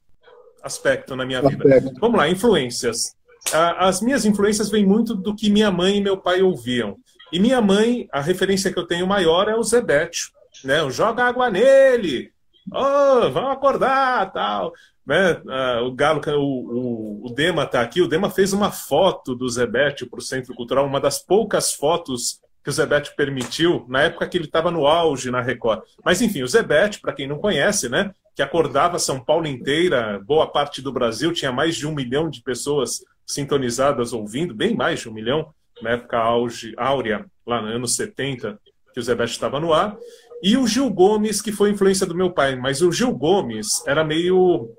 [0.62, 1.64] aspecto na minha vida.
[1.64, 2.00] Aspecto.
[2.00, 3.16] Vamos lá, influências.
[3.52, 6.98] As minhas influências vêm muito do que minha mãe e meu pai ouviam.
[7.32, 10.32] E minha mãe, a referência que eu tenho maior é o Zebete,
[10.64, 10.84] né?
[10.84, 12.32] O joga água nele,
[12.72, 14.74] oh, vamos acordar, tal.
[15.06, 15.42] Né?
[15.84, 18.02] o Galo, o, o, o Dema está aqui.
[18.02, 22.42] O Dema fez uma foto do Zebete para o Centro Cultural, uma das poucas fotos
[22.64, 25.82] que o Zebete permitiu na época que ele estava no auge na Record.
[26.04, 30.48] Mas enfim, o Zebete, para quem não conhece, né, que acordava São Paulo inteira, boa
[30.48, 35.10] parte do Brasil, tinha mais de um milhão de pessoas sintonizadas ouvindo, bem mais de
[35.10, 38.58] um milhão, na época auge, áurea, lá nos anos 70,
[38.94, 39.98] que o Zé Beto estava no ar.
[40.44, 44.04] E o Gil Gomes, que foi influência do meu pai, mas o Gil Gomes era
[44.04, 44.70] meio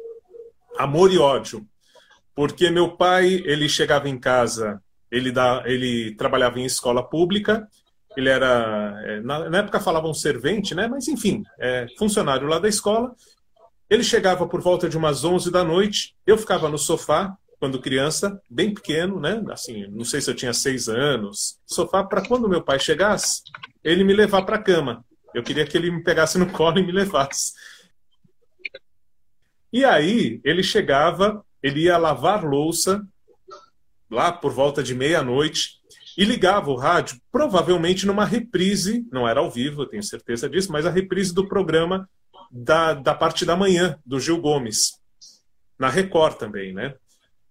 [0.77, 1.67] amor e ódio,
[2.35, 7.67] porque meu pai, ele chegava em casa, ele, dá, ele trabalhava em escola pública,
[8.15, 10.87] ele era, é, na, na época falavam servente, né?
[10.87, 13.15] Mas enfim, é, funcionário lá da escola.
[13.89, 18.39] Ele chegava por volta de umas 11 da noite, eu ficava no sofá, quando criança,
[18.51, 19.43] bem pequeno, né?
[19.49, 21.59] Assim, não sei se eu tinha seis anos.
[21.65, 23.43] Sofá para quando meu pai chegasse,
[23.83, 25.03] ele me levar para a cama.
[25.35, 27.53] Eu queria que ele me pegasse no colo e me levasse.
[29.73, 33.05] E aí ele chegava, ele ia lavar louça
[34.09, 35.81] lá por volta de meia-noite
[36.17, 40.71] e ligava o rádio, provavelmente numa reprise, não era ao vivo, eu tenho certeza disso,
[40.71, 42.09] mas a reprise do programa
[42.49, 45.01] da, da parte da manhã, do Gil Gomes,
[45.77, 46.95] na Record também, né?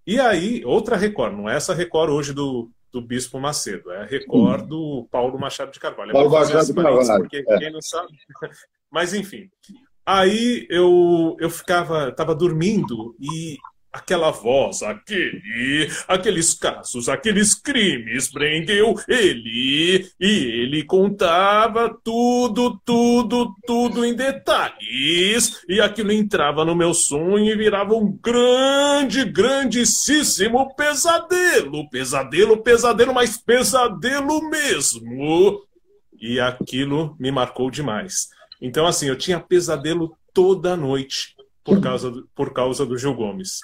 [0.07, 4.05] E aí, outra Record, não é essa Record hoje do, do Bispo Macedo, é a
[4.05, 6.13] Record do Paulo Machado de Carvalho.
[6.13, 7.21] Paulo Machado de Carvalho.
[7.23, 7.57] Porque é.
[7.57, 8.13] quem não sabe.
[8.91, 9.49] Mas enfim.
[10.05, 13.57] Aí eu, eu ficava, estava dormindo e
[13.93, 24.03] aquela voz, aquele, aqueles casos, aqueles crimes, prendeu ele e ele contava tudo, tudo, tudo
[24.03, 32.63] em detalhes e aquilo entrava no meu sonho e virava um grande, grandíssimo pesadelo, pesadelo,
[32.63, 35.61] pesadelo, mas pesadelo mesmo.
[36.19, 38.29] E aquilo me marcou demais.
[38.59, 43.59] Então, assim, eu tinha pesadelo toda noite por causa do, por causa do Gil Gomes.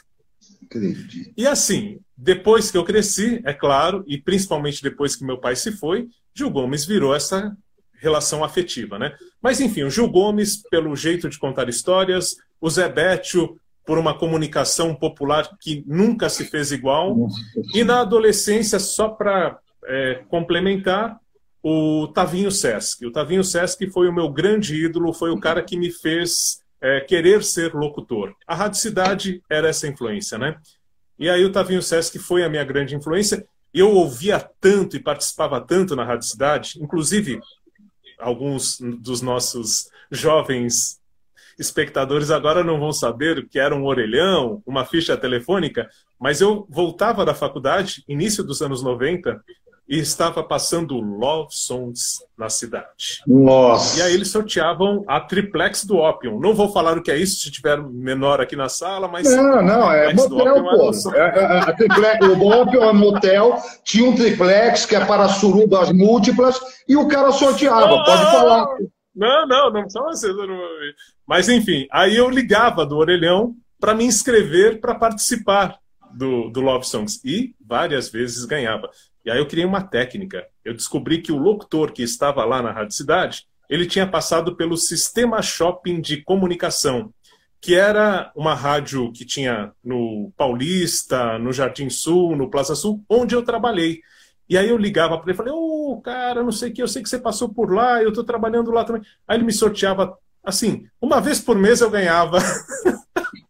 [0.63, 1.33] Acredito.
[1.35, 5.71] E assim, depois que eu cresci, é claro, e principalmente depois que meu pai se
[5.71, 7.55] foi, Gil Gomes virou essa
[7.93, 9.15] relação afetiva, né?
[9.41, 14.17] Mas enfim, o Gil Gomes, pelo jeito de contar histórias, o Zé Bétio, por uma
[14.17, 17.27] comunicação popular que nunca se fez igual,
[17.73, 21.19] e na adolescência, só para é, complementar,
[21.63, 23.05] o Tavinho Sesc.
[23.05, 27.01] O Tavinho Sesc foi o meu grande ídolo, foi o cara que me fez é,
[27.01, 28.33] querer ser locutor.
[28.47, 30.57] A Rádio Cidade era essa influência, né?
[31.17, 33.45] E aí o Tavinho Sesc foi a minha grande influência.
[33.73, 37.39] Eu ouvia tanto e participava tanto na Rádio Cidade, inclusive
[38.17, 40.99] alguns dos nossos jovens
[41.57, 46.65] espectadores agora não vão saber o que era um orelhão, uma ficha telefônica, mas eu
[46.69, 49.43] voltava da faculdade, início dos anos 90,
[49.89, 53.23] e estava passando Love Songs na cidade.
[53.25, 53.97] Nossa!
[53.97, 56.39] E aí eles sorteavam a triplex do Opium.
[56.39, 59.28] Não vou falar o que é isso se tiver menor aqui na sala, mas.
[59.36, 60.91] Não, não, é motel, pô.
[61.15, 65.91] É, é, a triplex, o Opium é motel, tinha um triplex que é para surubas
[65.91, 68.67] múltiplas e o cara sorteava, oh, pode falar.
[69.15, 70.36] Não, não, não são vocês.
[71.28, 75.80] Mas enfim, aí eu ligava do orelhão para me inscrever para participar
[76.13, 78.89] do, do Love Songs e várias vezes ganhava.
[79.25, 80.45] E aí eu criei uma técnica.
[80.63, 84.77] Eu descobri que o locutor que estava lá na Rádio Cidade, ele tinha passado pelo
[84.77, 87.13] Sistema Shopping de Comunicação,
[87.62, 93.36] que era uma rádio que tinha no Paulista, no Jardim Sul, no Plaza Sul, onde
[93.36, 94.01] eu trabalhei.
[94.49, 96.82] E aí eu ligava para ele e falei, ô, oh, cara, não sei o que,
[96.82, 99.03] eu sei que você passou por lá, eu estou trabalhando lá também.
[99.27, 102.39] Aí ele me sorteava, assim, uma vez por mês eu ganhava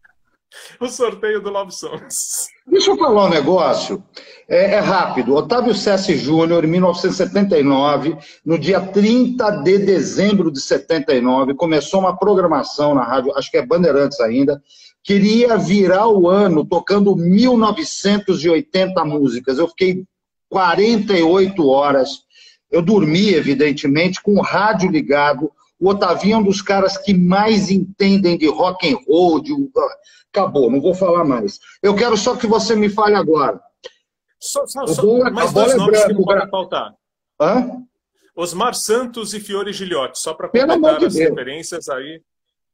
[0.80, 2.48] o sorteio do Love Songs.
[2.66, 4.02] Deixa eu falar um negócio.
[4.48, 5.34] É, é rápido.
[5.34, 12.94] Otávio Sessi Júnior, em 1979, no dia 30 de dezembro de 79, começou uma programação
[12.94, 14.62] na rádio, acho que é Bandeirantes ainda,
[15.04, 19.58] queria virar o ano tocando 1980 músicas.
[19.58, 20.04] Eu fiquei
[20.48, 22.20] 48 horas.
[22.70, 25.50] Eu dormi, evidentemente, com o rádio ligado.
[25.78, 29.52] O Otavinho é um dos caras que mais entendem de rock and roll, de
[30.32, 31.58] Acabou, não vou falar mais.
[31.82, 33.60] Eu quero só que você me fale agora.
[34.38, 36.94] Só, só, só bola, mais dois nomes branco, que podem faltar.
[37.40, 37.82] Hã?
[38.34, 41.30] Osmar Santos e Fiore Gilhote, só para completar de as Deus.
[41.30, 42.22] referências aí.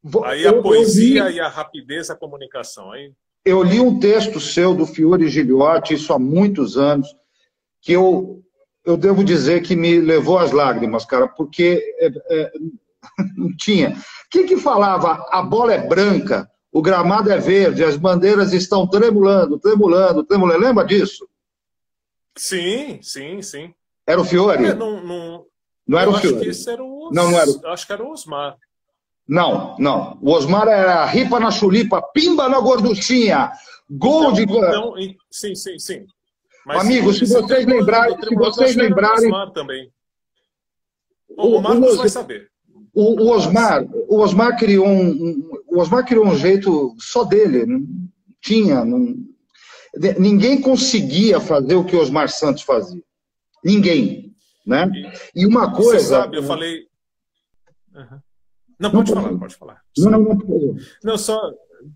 [0.03, 2.93] Vou, aí eu, a poesia li, e a rapidez da comunicação.
[2.93, 3.13] Aí...
[3.45, 7.09] Eu li um texto seu do Fiore Gilhote, isso há muitos anos,
[7.81, 8.45] que eu,
[8.85, 12.53] eu devo dizer que me levou às lágrimas, cara, porque é, é,
[13.37, 13.97] não tinha.
[14.31, 19.59] Quem que falava a bola é branca, o gramado é verde, as bandeiras estão tremulando,
[19.59, 20.61] tremulando, tremulando.
[20.61, 21.27] Lembra disso?
[22.37, 23.75] Sim, sim, sim.
[24.07, 24.67] Era o Fiore?
[24.67, 25.47] É, não, não,
[25.89, 26.51] não era o Fiore.
[26.69, 27.67] Era o, não, não era o...
[27.69, 28.59] Acho que era o Osmar.
[29.27, 30.19] Não, não.
[30.21, 33.53] O Osmar era ripa na chulipa, pimba na gorduchinha,
[33.89, 34.43] gol de...
[34.43, 34.93] Então,
[35.31, 36.07] sim, sim, sim.
[36.67, 38.19] Mas, Amigos, se vocês lembrarem...
[38.23, 39.31] Se vocês lembrarem...
[39.31, 39.91] O Osmar também.
[41.39, 42.51] O, o Marcos vai saber.
[42.97, 47.87] O, o, Osmar, o Osmar criou um, o Osmar criou um jeito só dele, não
[48.41, 49.15] tinha, não,
[50.19, 53.03] ninguém conseguia fazer o que o Osmar Santos fazia.
[53.63, 54.35] Ninguém,
[54.67, 54.91] né?
[55.35, 55.99] E uma coisa.
[55.99, 56.87] Você sabe, eu falei.
[57.95, 58.19] Uhum.
[58.81, 59.83] Não, pode não, falar, pode falar.
[59.99, 60.77] Não, não, não.
[61.05, 61.39] Não, só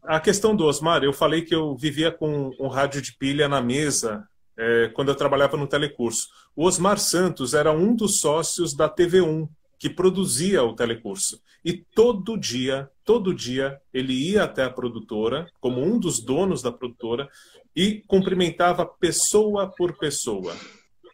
[0.05, 3.63] a questão do Osmar, eu falei que eu vivia com um rádio de pilha na
[3.63, 4.23] mesa
[4.59, 6.29] é, quando eu trabalhava no telecurso.
[6.55, 9.49] O Osmar Santos era um dos sócios da TV1
[9.81, 11.41] que produzia o telecurso.
[11.65, 16.71] E todo dia, todo dia, ele ia até a produtora, como um dos donos da
[16.71, 17.27] produtora,
[17.75, 20.55] e cumprimentava pessoa por pessoa.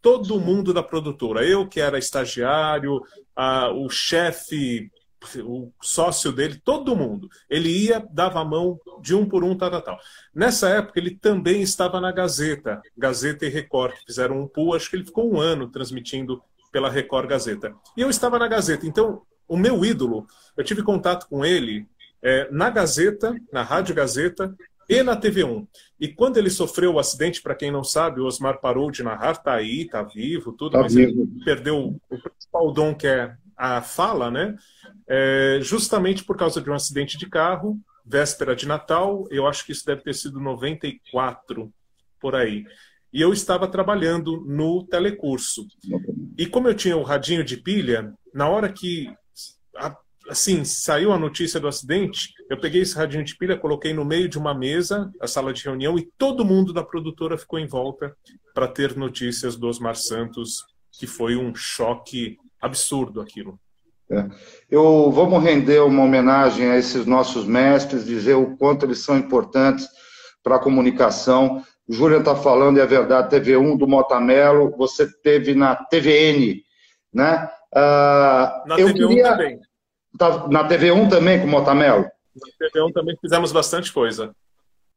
[0.02, 1.46] Todo mundo da produtora.
[1.46, 3.00] Eu, que era estagiário,
[3.37, 4.90] a, o chefe
[5.38, 7.29] o sócio dele, todo mundo.
[7.50, 9.98] Ele ia, dava a mão de um por um, tal, tal, tal.
[10.33, 14.94] Nessa época, ele também estava na Gazeta, Gazeta e Record, fizeram um pool, acho que
[14.94, 16.40] ele ficou um ano transmitindo
[16.76, 17.74] pela Record Gazeta.
[17.96, 21.86] E eu estava na Gazeta, então o meu ídolo, eu tive contato com ele
[22.22, 24.54] é, na Gazeta, na Rádio Gazeta
[24.86, 25.66] e na TV1.
[25.98, 29.36] E quando ele sofreu o acidente, para quem não sabe, o Osmar parou de narrar,
[29.36, 31.22] tá aí, tá vivo, tudo, tá mas vivo.
[31.22, 34.54] ele perdeu o principal dom que é a fala, né?
[35.08, 39.72] É, justamente por causa de um acidente de carro, véspera de Natal, eu acho que
[39.72, 41.72] isso deve ter sido 94
[42.20, 42.66] por aí.
[43.16, 45.66] E eu estava trabalhando no telecurso.
[46.37, 49.09] E como eu tinha o radinho de pilha, na hora que
[50.29, 54.29] assim saiu a notícia do acidente, eu peguei esse radinho de pilha, coloquei no meio
[54.29, 58.14] de uma mesa, a sala de reunião, e todo mundo da produtora ficou em volta
[58.52, 63.59] para ter notícias do Osmar Santos, que foi um choque absurdo aquilo.
[64.11, 64.29] É.
[64.70, 69.88] Eu vamos render uma homenagem a esses nossos mestres, dizer o quanto eles são importantes
[70.42, 71.64] para a comunicação.
[71.88, 76.61] O Júlia está falando, e é verdade, TV1 do Motamelo, você teve na TVN,
[77.12, 77.49] né?
[77.72, 79.31] Uh, na eu TV1 queria...
[79.31, 79.61] também.
[80.18, 82.03] Tá, na TV1 também com o Motamelo?
[82.03, 84.35] Na TV1 também fizemos bastante coisa.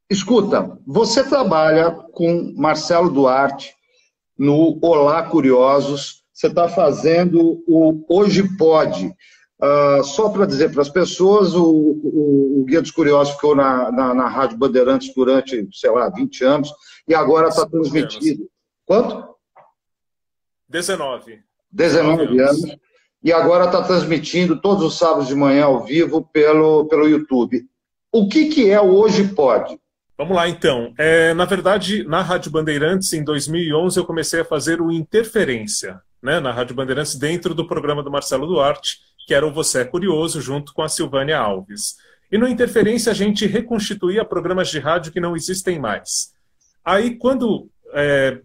[0.09, 3.71] Escuta, você trabalha com Marcelo Duarte
[4.37, 9.13] no Olá Curiosos, você está fazendo o Hoje Pode.
[9.61, 13.91] Uh, só para dizer para as pessoas, o, o, o, Guia dos Curiosos ficou na,
[13.91, 16.73] na, na, Rádio Bandeirantes durante, sei lá, 20 anos,
[17.05, 18.49] e agora está transmitido.
[18.85, 19.35] Quanto?
[20.69, 21.39] 19.
[21.69, 22.63] 19 anos.
[22.63, 22.77] anos.
[23.21, 27.65] E agora está transmitindo todos os sábados de manhã ao vivo pelo, pelo YouTube.
[28.13, 29.77] O que, que é o Hoje Pode?
[30.17, 30.93] Vamos lá, então.
[30.97, 36.39] É, na verdade, na Rádio Bandeirantes, em 2011, eu comecei a fazer o Interferência né,
[36.39, 40.41] na Rádio Bandeirantes, dentro do programa do Marcelo Duarte, que era o Você é Curioso,
[40.41, 41.97] junto com a Silvânia Alves.
[42.31, 46.33] E no Interferência a gente reconstituía programas de rádio que não existem mais.
[46.83, 48.41] Aí, quando é,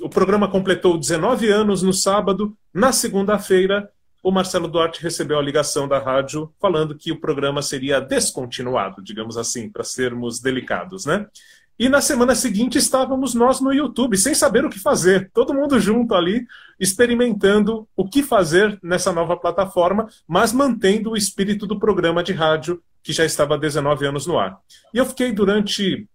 [0.00, 3.90] o programa completou 19 anos no sábado, na segunda-feira,
[4.22, 9.36] o Marcelo Duarte recebeu a ligação da rádio falando que o programa seria descontinuado, digamos
[9.36, 11.26] assim, para sermos delicados, né?
[11.78, 15.80] E na semana seguinte estávamos nós no YouTube, sem saber o que fazer, todo mundo
[15.80, 16.46] junto ali,
[16.78, 22.80] experimentando o que fazer nessa nova plataforma, mas mantendo o espírito do programa de rádio
[23.02, 24.58] que já estava há 19 anos no ar.
[24.92, 26.08] E eu fiquei durante,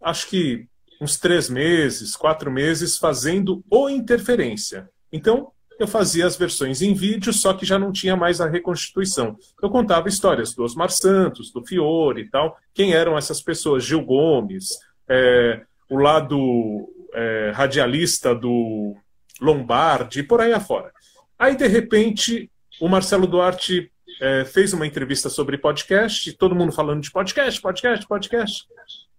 [0.00, 0.66] acho que
[1.00, 4.88] uns três meses, quatro meses, fazendo o Interferência.
[5.12, 9.36] Então, eu fazia as versões em vídeo, só que já não tinha mais a reconstituição.
[9.60, 14.04] Eu contava histórias do Osmar Santos, do Fiore e tal, quem eram essas pessoas, Gil
[14.04, 14.78] Gomes,
[15.12, 18.96] é, o lado é, radialista do
[19.40, 20.90] Lombardi e por aí afora.
[21.38, 27.02] Aí, de repente, o Marcelo Duarte é, fez uma entrevista sobre podcast, todo mundo falando
[27.02, 28.66] de podcast, podcast, podcast.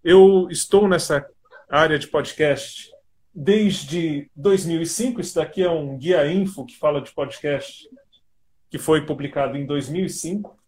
[0.02, 1.24] Eu estou nessa
[1.70, 2.90] área de podcast
[3.32, 5.20] desde 2005.
[5.20, 7.88] Isso daqui é um guia info que fala de podcast
[8.68, 10.58] que foi publicado em 2005.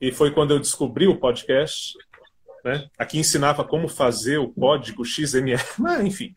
[0.00, 1.94] E foi quando eu descobri o podcast.
[2.64, 2.86] Né?
[2.98, 5.60] Aqui ensinava como fazer o código XML,
[6.04, 6.32] enfim.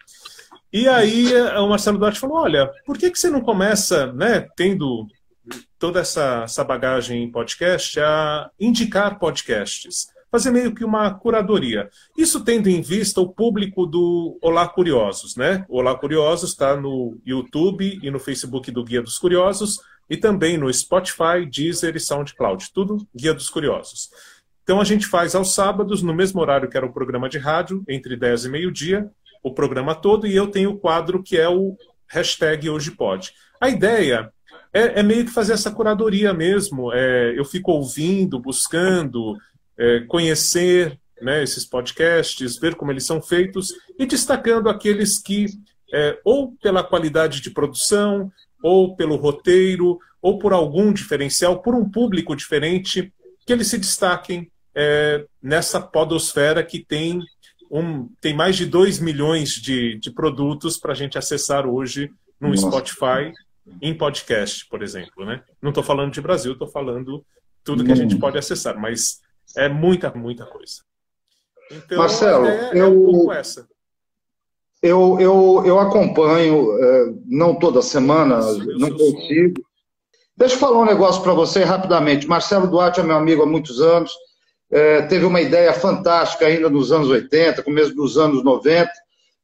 [0.74, 4.48] E aí eh, o Marcelo Duarte falou: olha, por que, que você não começa, né,
[4.56, 5.08] tendo
[5.78, 10.08] toda essa, essa bagagem em podcast, a indicar podcasts?
[10.32, 11.88] Fazer meio que uma curadoria.
[12.18, 15.64] Isso tendo em vista o público do Olá Curiosos, né?
[15.70, 20.58] O Olá Curiosos está no YouTube e no Facebook do Guia dos Curiosos e também
[20.58, 22.72] no Spotify, Deezer e SoundCloud.
[22.74, 24.10] Tudo Guia dos Curiosos.
[24.64, 27.84] Então a gente faz aos sábados, no mesmo horário que era o programa de rádio,
[27.88, 29.10] entre 10 e meio-dia,
[29.44, 33.34] o programa todo, e eu tenho o quadro que é o hashtag Hoje Pode.
[33.60, 34.32] A ideia
[34.74, 36.94] é, é meio que fazer essa curadoria mesmo.
[36.94, 39.36] É, eu fico ouvindo, buscando,
[39.78, 45.46] é, conhecer né, esses podcasts, ver como eles são feitos e destacando aqueles que,
[45.94, 48.32] é, ou pela qualidade de produção,
[48.64, 53.14] ou pelo roteiro, ou por algum diferencial, por um público diferente,
[53.46, 57.22] que eles se destaquem é, nessa podosfera que tem,
[57.72, 62.50] um, tem mais de 2 milhões de, de produtos para a gente acessar hoje no
[62.50, 62.68] Nossa.
[62.68, 63.34] Spotify,
[63.82, 65.26] em podcast, por exemplo.
[65.26, 65.42] Né?
[65.62, 67.26] Não estou falando de Brasil, estou falando
[67.64, 69.22] tudo que a gente pode acessar, mas
[69.56, 70.82] é muita, muita coisa.
[71.72, 73.68] Então, Marcelo, é, eu, é um essa.
[74.82, 79.64] Eu, eu, eu acompanho, é, não toda semana, Isso, não consigo.
[80.36, 82.28] Deixa eu falar um negócio para você rapidamente.
[82.28, 84.12] Marcelo Duarte é meu amigo há muitos anos,
[84.74, 88.92] é, teve uma ideia fantástica ainda nos anos 80, começo dos anos 90,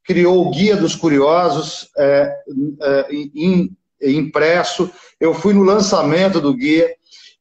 [0.03, 2.33] criou o Guia dos Curiosos, é,
[2.81, 3.69] é, in,
[4.01, 4.89] impresso.
[5.19, 6.91] Eu fui no lançamento do guia,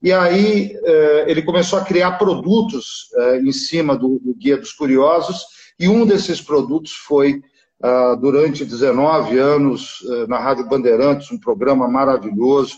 [0.02, 4.72] e aí é, ele começou a criar produtos é, em cima do, do, Guia dos
[4.74, 5.46] Curiosos,
[5.80, 7.40] e um desses produtos foi,
[7.82, 12.74] ah, durante 19 anos, é, na Rádio Bandeirantes, um programa maravilhoso,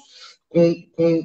[0.48, 1.22] com, com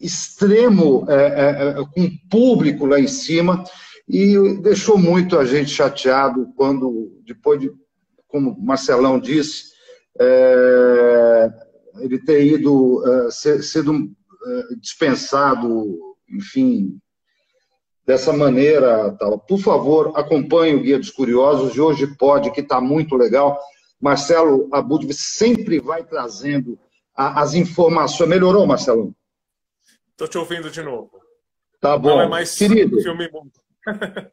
[0.00, 1.26] extremo, é,
[1.70, 3.64] é, com público lá em cima,
[4.08, 7.70] e deixou muito a gente chateado quando, depois de,
[8.28, 9.64] como o Marcelão disse,
[10.18, 11.50] é,
[12.00, 15.98] ele ter ido, uh, ser, sido uh, dispensado,
[16.30, 16.98] enfim,
[18.04, 19.12] dessa maneira.
[19.18, 19.38] Tal.
[19.38, 23.58] Por favor, acompanhe o Guia dos Curiosos, de hoje pode, que está muito legal.
[24.00, 26.78] Marcelo Abud sempre vai trazendo
[27.14, 28.28] as informações.
[28.28, 29.14] Melhorou, Marcelo?
[30.16, 31.10] Estou te ouvindo de novo.
[31.80, 32.08] Tá bom.
[32.08, 33.28] Não é mais Querido, filme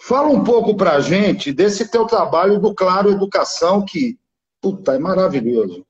[0.00, 4.18] Fala um pouco para a gente desse teu trabalho do Claro Educação, que,
[4.60, 5.84] puta, é maravilhoso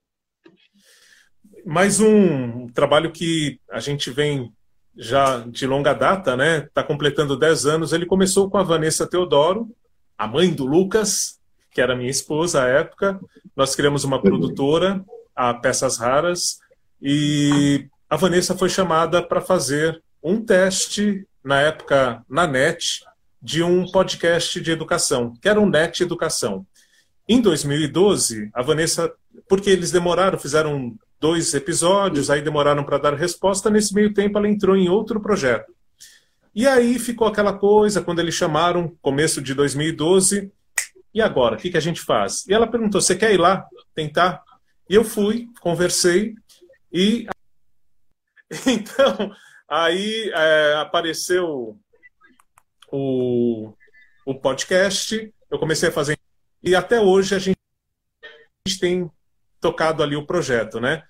[1.65, 4.53] mais um trabalho que a gente vem
[4.97, 6.59] já de longa data, né?
[6.59, 7.93] Está completando 10 anos.
[7.93, 9.69] Ele começou com a Vanessa Teodoro,
[10.17, 11.39] a mãe do Lucas,
[11.71, 13.21] que era minha esposa à época.
[13.57, 15.05] Nós criamos uma produtora,
[15.35, 16.59] a Peças Raras,
[17.01, 23.05] e a Vanessa foi chamada para fazer um teste, na época, na net,
[23.41, 26.67] de um podcast de educação, que era um Net Educação.
[27.27, 29.11] Em 2012, a Vanessa,
[29.49, 33.71] porque eles demoraram, fizeram dois episódios, aí demoraram para dar resposta.
[33.71, 35.73] Nesse meio tempo, ela entrou em outro projeto.
[36.53, 40.53] E aí ficou aquela coisa, quando eles chamaram, começo de 2012,
[41.15, 41.55] e agora?
[41.55, 42.45] O que, que a gente faz?
[42.49, 44.43] E ela perguntou: você quer ir lá tentar?
[44.89, 46.35] E eu fui, conversei,
[46.93, 47.27] e.
[48.67, 49.33] Então,
[49.69, 51.79] aí é, apareceu
[52.91, 53.73] o,
[54.27, 56.19] o podcast, eu comecei a fazer.
[56.63, 57.57] E até hoje a gente
[58.81, 59.11] tem
[59.61, 61.03] tocado ali o projeto, né?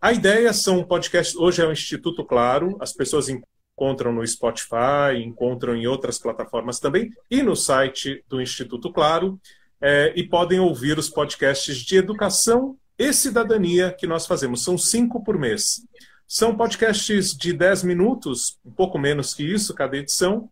[0.00, 1.34] A ideia são podcasts.
[1.34, 7.10] Hoje é o Instituto Claro, as pessoas encontram no Spotify, encontram em outras plataformas também,
[7.30, 9.40] e no site do Instituto Claro,
[9.80, 14.62] é, e podem ouvir os podcasts de educação e cidadania que nós fazemos.
[14.62, 15.82] São cinco por mês.
[16.26, 20.50] São podcasts de 10 minutos, um pouco menos que isso, cada edição.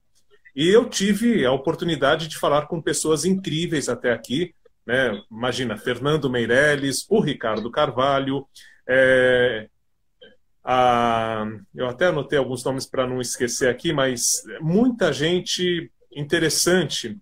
[0.55, 4.55] E eu tive a oportunidade de falar com pessoas incríveis até aqui,
[4.87, 5.21] né?
[5.31, 8.47] Imagina, Fernando Meirelles, o Ricardo Carvalho,
[8.87, 9.69] é,
[10.65, 17.19] a, eu até anotei alguns nomes para não esquecer aqui, mas muita gente interessante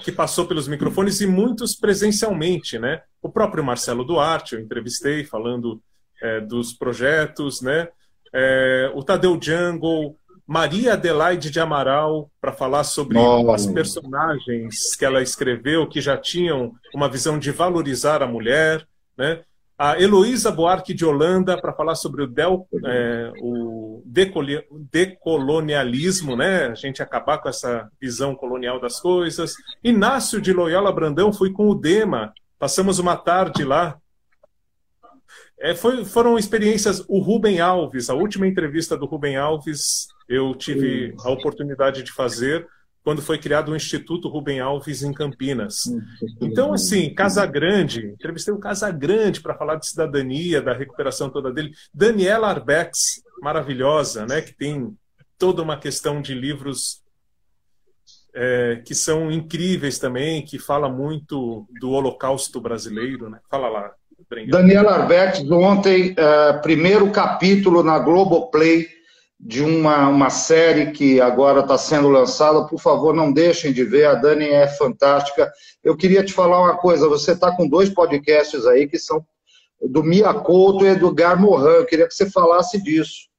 [0.00, 3.02] que passou pelos microfones e muitos presencialmente, né?
[3.20, 5.82] O próprio Marcelo Duarte, eu entrevistei falando
[6.22, 7.88] é, dos projetos, né?
[8.32, 10.16] É, o Tadeu Jungle,
[10.46, 13.52] Maria Adelaide de Amaral para falar sobre oh.
[13.52, 18.84] as personagens que ela escreveu que já tinham uma visão de valorizar a mulher,
[19.16, 19.42] né?
[19.78, 24.02] A Heloísa Buarque de Holanda para falar sobre o, del, é, o
[24.90, 26.66] decolonialismo, né?
[26.66, 29.54] A gente acabar com essa visão colonial das coisas.
[29.82, 33.96] Inácio de Loyola Brandão foi com o Dema, passamos uma tarde lá
[35.60, 37.04] é, foi, foram experiências.
[37.06, 42.66] O Rubem Alves, a última entrevista do Rubem Alves, eu tive a oportunidade de fazer
[43.02, 45.84] quando foi criado o Instituto Rubem Alves em Campinas.
[46.40, 51.52] Então, assim, Casa Grande, entrevistei o Casa Grande para falar de cidadania, da recuperação toda
[51.52, 51.72] dele.
[51.92, 54.94] Daniela Arbex, maravilhosa, né, que tem
[55.38, 57.02] toda uma questão de livros
[58.34, 63.28] é, que são incríveis também, que fala muito do Holocausto brasileiro.
[63.28, 63.40] Né?
[63.50, 63.94] Fala lá.
[64.48, 68.86] Daniela Arbex, ontem, é, primeiro capítulo na Globoplay
[69.40, 72.66] de uma, uma série que agora está sendo lançada.
[72.66, 75.50] Por favor, não deixem de ver, a Dani é fantástica.
[75.82, 79.24] Eu queria te falar uma coisa: você está com dois podcasts aí que são
[79.80, 81.78] do Mia Couto e do Gar Morin.
[81.78, 83.29] Eu queria que você falasse disso.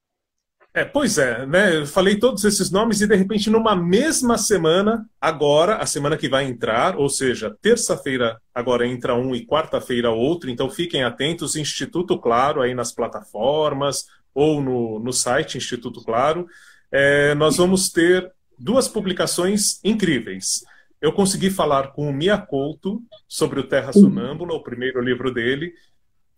[0.73, 1.75] É, pois é, né?
[1.75, 6.29] Eu falei todos esses nomes e de repente numa mesma semana, agora, a semana que
[6.29, 12.17] vai entrar, ou seja, terça-feira agora entra um e quarta-feira outro, então fiquem atentos, Instituto
[12.17, 16.47] Claro aí nas plataformas ou no, no site Instituto Claro,
[16.89, 20.63] é, nós vamos ter duas publicações incríveis.
[21.01, 25.73] Eu consegui falar com o Mia Couto sobre o Terra Sonâmbula, o primeiro livro dele,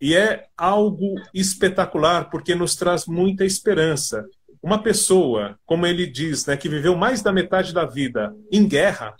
[0.04, 4.26] e é algo espetacular porque nos traz muita esperança.
[4.62, 9.14] Uma pessoa, como ele diz, né, que viveu mais da metade da vida em guerra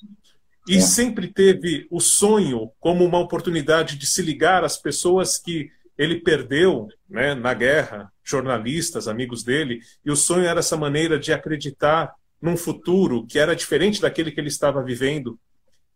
[0.69, 0.81] e é.
[0.83, 6.87] sempre teve o sonho como uma oportunidade de se ligar às pessoas que ele perdeu
[7.09, 12.13] né, na guerra, jornalistas, amigos dele, e o sonho era essa maneira de acreditar
[12.43, 15.39] num futuro que era diferente daquele que ele estava vivendo.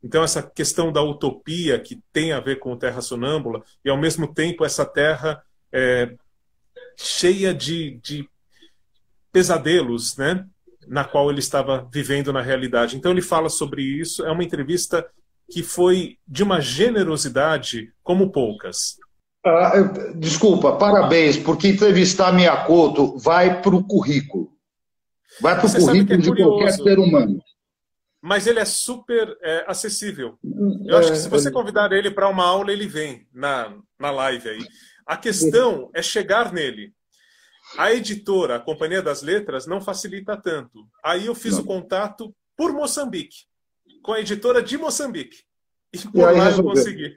[0.03, 4.33] Então, essa questão da utopia que tem a ver com Terra Sonâmbula, e ao mesmo
[4.33, 5.43] tempo essa terra
[5.73, 6.15] é,
[6.97, 8.29] cheia de, de
[9.33, 10.47] pesadelos, né?
[10.87, 12.97] na qual ele estava vivendo na realidade.
[12.97, 14.25] Então, ele fala sobre isso.
[14.25, 15.07] É uma entrevista
[15.51, 18.97] que foi de uma generosidade como poucas.
[19.45, 19.73] Ah,
[20.17, 24.51] desculpa, parabéns, porque entrevistar Miyakoto vai para o currículo.
[25.41, 27.43] Vai para o currículo é de qualquer ser humano
[28.21, 30.39] mas ele é super é, acessível.
[30.87, 34.49] Eu acho que se você convidar ele para uma aula, ele vem na, na live
[34.49, 34.67] aí.
[35.07, 36.93] A questão é chegar nele.
[37.77, 40.87] A editora, a Companhia das Letras, não facilita tanto.
[41.05, 41.63] Aí eu fiz não.
[41.63, 43.45] o contato por Moçambique,
[44.03, 45.45] com a editora de Moçambique.
[45.93, 46.73] E por e lá resolveu.
[46.73, 47.17] eu consegui.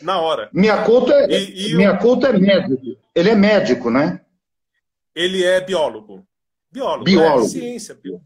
[0.00, 0.48] Na hora.
[0.52, 2.82] Minha conta é, e, e minha conta é médico.
[3.14, 4.24] Ele é médico, né?
[5.14, 6.26] Ele é biólogo.
[6.70, 7.04] Biólogo.
[7.04, 7.46] Biólogo.
[7.46, 8.24] É, ciência, biólogo.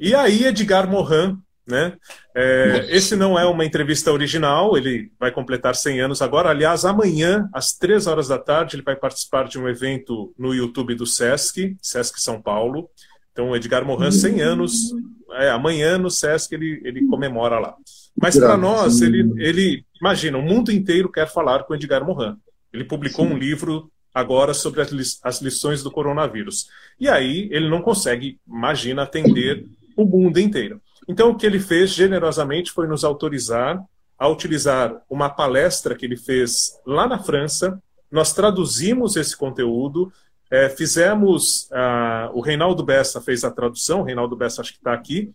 [0.00, 1.94] E aí, Edgar Morin, né?
[2.34, 6.48] É, esse não é uma entrevista original, ele vai completar 100 anos agora.
[6.48, 10.94] Aliás, amanhã, às 3 horas da tarde, ele vai participar de um evento no YouTube
[10.94, 12.88] do Sesc, Sesc São Paulo.
[13.32, 14.94] Então, Edgar Morin, 100 anos,
[15.32, 17.74] é, amanhã no Sesc ele, ele comemora lá.
[18.20, 22.34] Mas para nós, ele, ele, imagina, o mundo inteiro quer falar com Edgar Morin.
[22.72, 23.34] Ele publicou Sim.
[23.34, 26.66] um livro agora sobre as, li as lições do coronavírus.
[26.98, 29.64] E aí ele não consegue, imagina, atender
[29.98, 30.80] o mundo inteiro.
[31.08, 33.82] Então, o que ele fez generosamente foi nos autorizar
[34.18, 37.80] a utilizar uma palestra que ele fez lá na França.
[38.10, 40.12] Nós traduzimos esse conteúdo,
[40.50, 41.68] é, fizemos.
[41.70, 45.32] Uh, o Reinaldo Bessa fez a tradução, o Reinaldo Bessa acho que está aqui,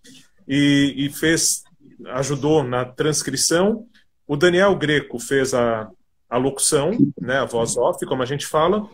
[0.47, 1.63] e, e, fez,
[2.07, 3.85] ajudou na transcrição.
[4.27, 5.89] O Daniel Greco fez a,
[6.29, 8.89] a locução, né, a voz off, como a gente fala.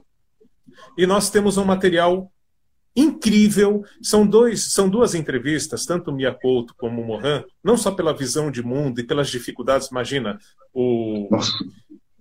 [0.97, 2.31] E nós temos um material
[2.95, 3.83] incrível.
[4.01, 8.15] São, dois, são duas entrevistas, tanto o Mia Couto como o Mohan, não só pela
[8.15, 9.89] visão de mundo e pelas dificuldades.
[9.89, 10.37] Imagina,
[10.73, 11.29] o,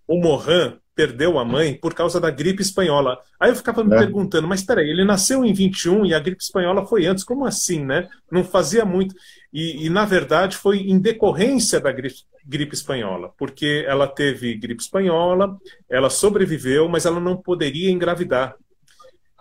[0.07, 3.21] o Mohan perdeu a mãe por causa da gripe espanhola.
[3.39, 3.99] Aí eu ficava me é.
[3.99, 7.85] perguntando, mas peraí, ele nasceu em 21 e a gripe espanhola foi antes, como assim,
[7.85, 8.09] né?
[8.29, 9.15] Não fazia muito.
[9.53, 14.83] E, e na verdade foi em decorrência da gripe, gripe espanhola, porque ela teve gripe
[14.83, 15.57] espanhola,
[15.89, 18.57] ela sobreviveu, mas ela não poderia engravidar.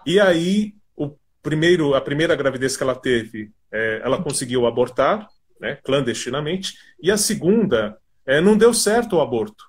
[0.05, 0.75] E aí
[1.41, 5.27] primeiro, a primeira gravidez que ela teve, é, ela conseguiu abortar,
[5.59, 9.63] né, clandestinamente, e a segunda, é, não deu certo o aborto.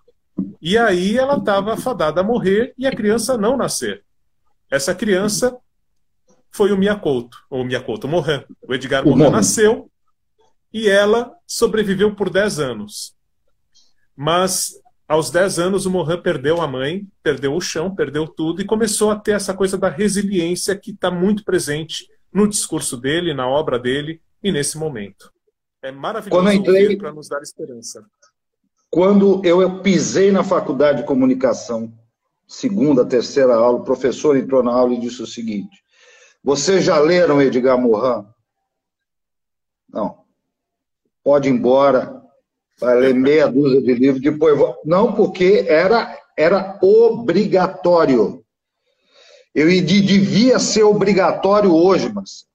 [0.60, 4.04] E aí ela estava fadada a morrer e a criança não nascer.
[4.70, 5.56] Essa criança
[6.50, 8.44] foi o Miyakoto, ou Miyakoto Mohan.
[8.62, 9.90] O Edgar Mohan nasceu
[10.72, 13.14] e ela sobreviveu por 10 anos.
[14.16, 14.72] Mas
[15.08, 19.10] aos 10 anos, o Mohan perdeu a mãe, perdeu o chão, perdeu tudo e começou
[19.10, 23.78] a ter essa coisa da resiliência que está muito presente no discurso dele, na obra
[23.78, 25.32] dele e nesse momento.
[25.82, 26.94] É maravilhoso Quando entrei...
[26.98, 28.04] para nos dar esperança.
[28.90, 31.90] Quando eu pisei na faculdade de comunicação,
[32.46, 35.82] segunda, terceira aula, o professor entrou na aula e disse o seguinte:
[36.44, 38.26] Vocês já leram Edgar Morin?
[39.88, 40.18] Não.
[41.22, 42.17] Pode ir embora,
[42.78, 44.58] vai ler meia dúzia de livros, depois.
[44.84, 48.44] Não, porque era, era obrigatório.
[49.54, 52.46] Eu devia ser obrigatório hoje, mas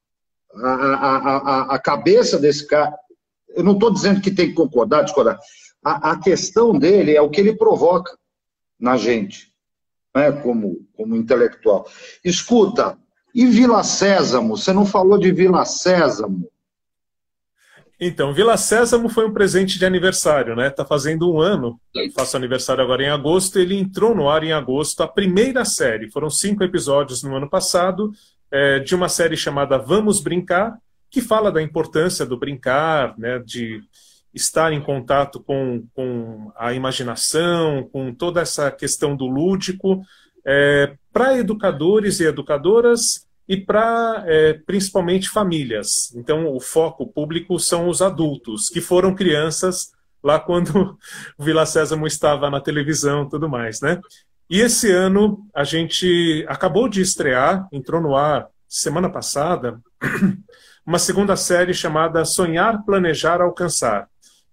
[0.55, 2.93] a, a, a, a cabeça desse cara.
[3.49, 5.37] Eu não estou dizendo que tem que concordar, discordar.
[5.83, 8.17] A, a questão dele é o que ele provoca
[8.79, 9.53] na gente,
[10.15, 11.87] né, como, como intelectual.
[12.23, 12.97] Escuta,
[13.35, 14.55] e Vila Sésamo?
[14.55, 16.49] Você não falou de Vila Sésamo?
[18.05, 20.69] Então, Vila Sésamo foi um presente de aniversário, né?
[20.69, 21.79] Tá fazendo um ano,
[22.13, 23.57] faço aniversário agora em agosto.
[23.57, 26.11] Ele entrou no ar em agosto, a primeira série.
[26.11, 28.11] Foram cinco episódios no ano passado,
[28.51, 30.77] é, de uma série chamada Vamos Brincar,
[31.09, 33.39] que fala da importância do brincar, né?
[33.39, 33.81] De
[34.33, 40.01] estar em contato com, com a imaginação, com toda essa questão do lúdico,
[40.45, 46.13] é, para educadores e educadoras e para é, principalmente famílias.
[46.15, 49.91] Então, o foco público são os adultos, que foram crianças
[50.23, 50.97] lá quando
[51.37, 53.99] o Vila Sésamo estava na televisão tudo mais, né?
[54.49, 59.79] E esse ano a gente acabou de estrear, entrou no ar semana passada,
[60.85, 64.07] uma segunda série chamada Sonhar, Planejar, Alcançar,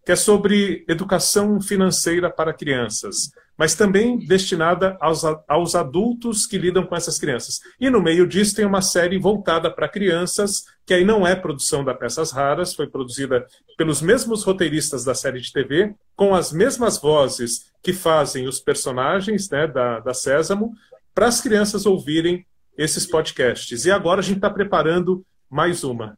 [0.04, 3.30] que é sobre educação financeira para crianças
[3.60, 7.60] mas também destinada aos, aos adultos que lidam com essas crianças.
[7.78, 11.84] E no meio disso tem uma série voltada para crianças, que aí não é produção
[11.84, 13.46] da Peças Raras, foi produzida
[13.76, 19.50] pelos mesmos roteiristas da série de TV, com as mesmas vozes que fazem os personagens
[19.50, 20.72] né, da, da Sésamo,
[21.14, 22.46] para as crianças ouvirem
[22.78, 23.84] esses podcasts.
[23.84, 26.16] E agora a gente está preparando mais uma.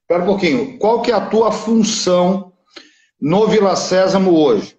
[0.00, 0.78] Espera um pouquinho.
[0.78, 2.54] Qual que é a tua função
[3.20, 4.75] no Vila Sésamo hoje?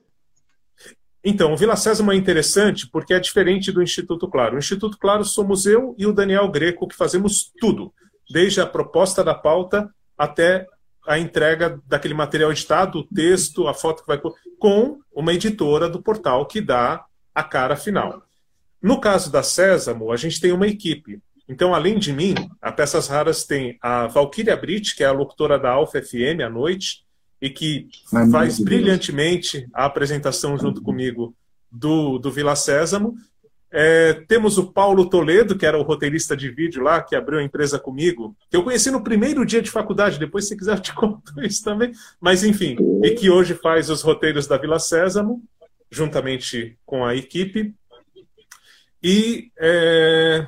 [1.24, 4.56] Então, o Vila Sésamo é interessante porque é diferente do Instituto Claro.
[4.56, 7.94] O Instituto Claro somos eu e o Daniel Greco que fazemos tudo,
[8.30, 10.66] desde a proposta da pauta até
[11.08, 14.20] a entrega daquele material editado, o texto, a foto que vai
[14.60, 18.22] com uma editora do portal que dá a cara final.
[18.82, 21.22] No caso da Sésamo, a gente tem uma equipe.
[21.48, 25.58] Então, além de mim, a Peças Raras tem a Valkyria Brit, que é a locutora
[25.58, 27.06] da Alfa FM à noite,
[27.42, 27.88] e que
[28.32, 31.36] faz brilhantemente a apresentação junto comigo
[31.72, 33.16] do, do Vila Sésamo.
[33.70, 37.44] É, temos o Paulo Toledo, que era o roteirista de vídeo lá, que abriu a
[37.44, 40.94] empresa comigo, que eu conheci no primeiro dia de faculdade, depois, se quiser, eu te
[40.96, 41.92] conto isso também.
[42.20, 45.44] Mas, enfim, e que hoje faz os roteiros da Vila Sésamo,
[45.92, 47.74] juntamente com a equipe.
[49.04, 50.48] E é,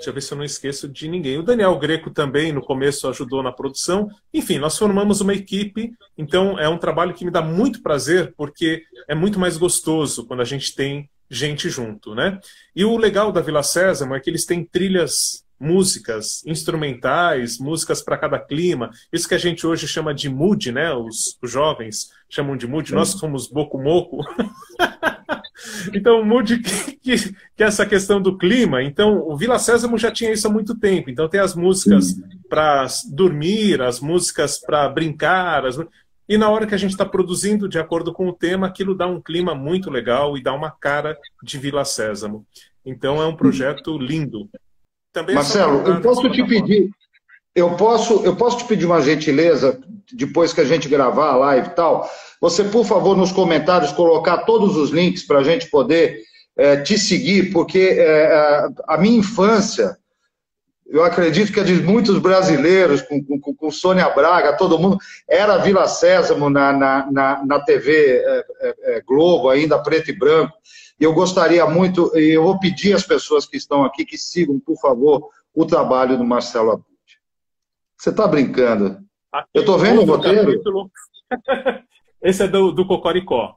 [0.00, 1.36] Deixa eu ver se eu não esqueço de ninguém.
[1.36, 4.08] O Daniel Greco também, no começo, ajudou na produção.
[4.32, 8.82] Enfim, nós formamos uma equipe, então é um trabalho que me dá muito prazer, porque
[9.06, 12.40] é muito mais gostoso quando a gente tem gente junto, né?
[12.74, 18.16] E o legal da Vila Sésamo é que eles têm trilhas músicas instrumentais, músicas para
[18.16, 18.90] cada clima.
[19.12, 20.92] Isso que a gente hoje chama de mood, né?
[20.94, 22.94] Os, os jovens chamam de mood.
[22.94, 24.24] Nós somos boco moco.
[25.94, 28.82] Então mude que, que, que, essa questão do clima.
[28.82, 31.10] Então o Vila Sésamo já tinha isso há muito tempo.
[31.10, 32.16] Então tem as músicas
[32.48, 35.66] para dormir, as músicas para brincar.
[35.66, 35.78] As...
[36.28, 39.06] E na hora que a gente está produzindo de acordo com o tema, aquilo dá
[39.06, 42.46] um clima muito legal e dá uma cara de Vila Sésamo.
[42.84, 44.48] Então é um projeto lindo.
[45.12, 46.90] Também Marcelo, eu posso te pedir,
[47.54, 49.80] eu posso, eu posso te pedir uma gentileza
[50.12, 52.08] depois que a gente gravar a live e tal
[52.40, 56.22] você, por favor, nos comentários, colocar todos os links para a gente poder
[56.56, 59.96] é, te seguir, porque é, a minha infância,
[60.86, 64.96] eu acredito que é de muitos brasileiros, com, com, com Sônia Braga, todo mundo,
[65.28, 70.18] era Vila Sésamo na, na, na, na TV é, é, é, Globo, ainda preto e
[70.18, 70.54] branco.
[71.00, 74.78] Eu gostaria muito, e eu vou pedir às pessoas que estão aqui que sigam, por
[74.78, 76.86] favor, o trabalho do Marcelo Abud.
[77.96, 78.98] Você está brincando?
[79.54, 80.60] eu estou vendo o roteiro.
[82.22, 83.56] Esse é do, do Cocoricó.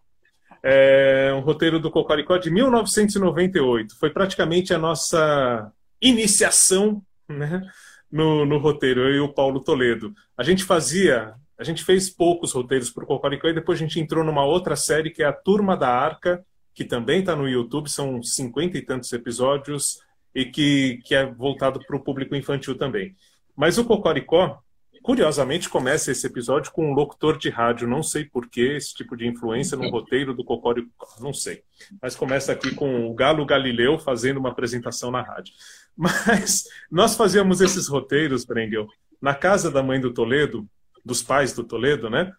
[0.63, 3.97] É um roteiro do Cocoricó de 1998.
[3.99, 5.69] Foi praticamente a nossa
[6.01, 7.61] iniciação né,
[8.09, 10.13] no, no roteiro, eu e o Paulo Toledo.
[10.37, 13.99] A gente fazia, a gente fez poucos roteiros para o Cocoricó e depois a gente
[13.99, 17.89] entrou numa outra série que é a Turma da Arca, que também está no YouTube,
[17.89, 19.99] são cinquenta e tantos episódios
[20.33, 23.15] e que, que é voltado para o público infantil também.
[23.55, 24.63] Mas o Cocoricó,
[25.03, 27.85] Curiosamente, começa esse episódio com um locutor de rádio.
[27.85, 30.89] Não sei por que esse tipo de influência no roteiro do Cocório.
[31.19, 31.61] Não sei.
[32.01, 35.53] Mas começa aqui com o Galo Galileu fazendo uma apresentação na rádio.
[35.93, 38.87] Mas nós fazíamos esses roteiros, Brengel,
[39.21, 40.65] na casa da mãe do Toledo,
[41.03, 42.31] dos pais do Toledo, né?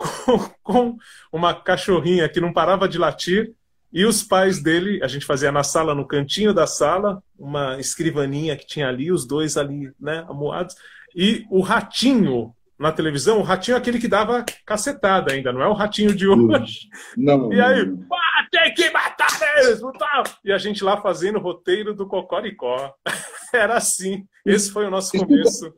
[0.62, 0.96] Com
[1.30, 3.52] uma cachorrinha que não parava de latir
[3.92, 8.56] e os pais dele, a gente fazia na sala, no cantinho da sala, uma escrivaninha
[8.56, 10.76] que tinha ali, os dois ali, né, amuados.
[11.14, 15.68] E o ratinho na televisão, o ratinho é aquele que dava cacetada ainda, não é
[15.68, 16.88] o ratinho de hoje.
[17.14, 17.52] Não.
[17.52, 20.22] E aí, ah, tem que matar mesmo, tal.
[20.42, 22.94] E a gente lá fazendo o roteiro do Cocoricó.
[23.52, 24.24] Era assim.
[24.46, 25.74] Esse foi o nosso começo.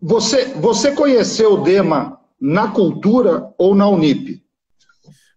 [0.00, 4.41] Você, você conheceu o Dema na cultura ou na Unip?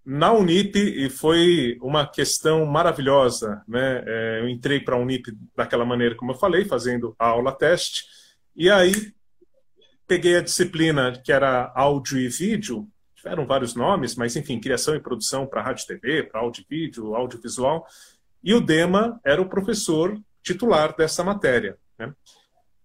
[0.06, 4.04] Na Unip e foi uma questão maravilhosa, né?
[4.06, 8.04] É, eu entrei para a Unip daquela maneira como eu falei, fazendo a aula teste
[8.56, 8.94] e aí
[10.08, 15.00] peguei a disciplina que era áudio e vídeo, tiveram vários nomes, mas enfim, criação e
[15.00, 17.86] produção para rádio TV, para áudio e vídeo, audiovisual.
[18.44, 21.78] E o Dema era o professor titular dessa matéria.
[21.98, 22.14] Né?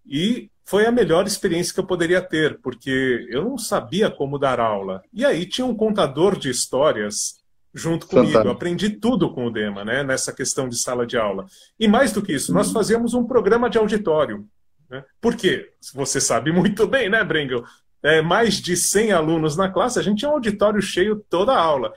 [0.04, 4.60] E foi a melhor experiência que eu poderia ter, porque eu não sabia como dar
[4.60, 5.02] aula.
[5.12, 7.40] E aí tinha um contador de histórias
[7.74, 8.38] junto comigo.
[8.38, 11.44] Eu aprendi tudo com o Dema, né, nessa questão de sala de aula.
[11.76, 14.46] E mais do que isso, nós fazíamos um programa de auditório.
[14.88, 15.02] Né?
[15.20, 15.72] Por quê?
[15.92, 17.64] Você sabe muito bem, né, Brengel?
[18.00, 21.60] É, mais de 100 alunos na classe, a gente tinha um auditório cheio toda a
[21.60, 21.92] aula.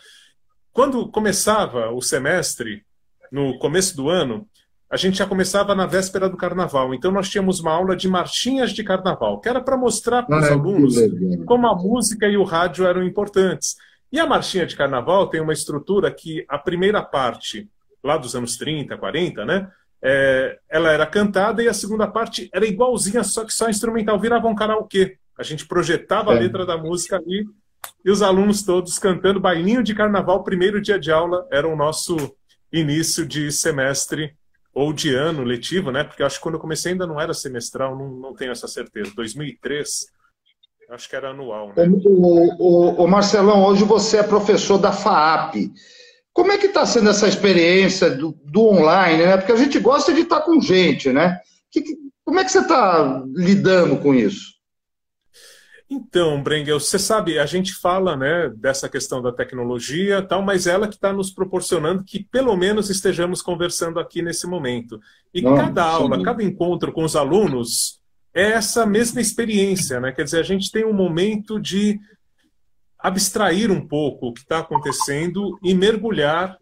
[0.71, 2.83] Quando começava o semestre,
[3.31, 4.47] no começo do ano,
[4.93, 6.93] a gente já começava na véspera do carnaval.
[6.93, 10.45] Então nós tínhamos uma aula de marchinhas de carnaval, que era para mostrar para os
[10.51, 10.93] alunos
[11.47, 13.75] como a música e o rádio eram importantes.
[14.11, 17.67] E a marchinha de carnaval tem uma estrutura que a primeira parte,
[18.03, 19.67] lá dos anos 30, 40, né?
[19.99, 24.47] É, ela era cantada e a segunda parte era igualzinha, só que só instrumental, virava
[24.47, 25.17] um karaokê.
[25.35, 26.37] A gente projetava é.
[26.37, 27.47] a letra da música ali
[28.05, 32.15] e os alunos todos cantando bailinho de carnaval, primeiro dia de aula, era o nosso
[32.71, 34.35] início de semestre
[34.73, 36.03] ou de ano letivo, né?
[36.03, 39.11] Porque acho que quando eu comecei ainda não era semestral, não, não tenho essa certeza.
[39.15, 40.07] 2003,
[40.89, 41.87] acho que era anual, né?
[42.05, 45.71] O, o, o Marcelão, hoje você é professor da FAAP.
[46.33, 49.37] Como é que está sendo essa experiência do, do, online, né?
[49.37, 51.39] Porque a gente gosta de estar tá com gente, né?
[51.71, 51.83] Que,
[52.25, 54.52] como é que você está lidando com isso?
[55.95, 60.87] Então, Brengel, você sabe, a gente fala né, dessa questão da tecnologia, tal, mas ela
[60.87, 64.99] que está nos proporcionando que pelo menos estejamos conversando aqui nesse momento.
[65.31, 66.23] E Não, cada aula, sim.
[66.23, 67.99] cada encontro com os alunos
[68.33, 70.11] é essa mesma experiência, né?
[70.11, 71.99] Quer dizer, a gente tem um momento de
[72.97, 76.57] abstrair um pouco o que está acontecendo e mergulhar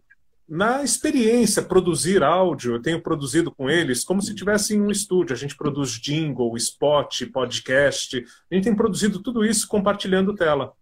[0.48, 5.34] na experiência, produzir áudio, eu tenho produzido com eles como se tivesse um estúdio.
[5.34, 8.24] A gente produz jingle, spot, podcast.
[8.50, 10.72] A gente tem produzido tudo isso compartilhando tela.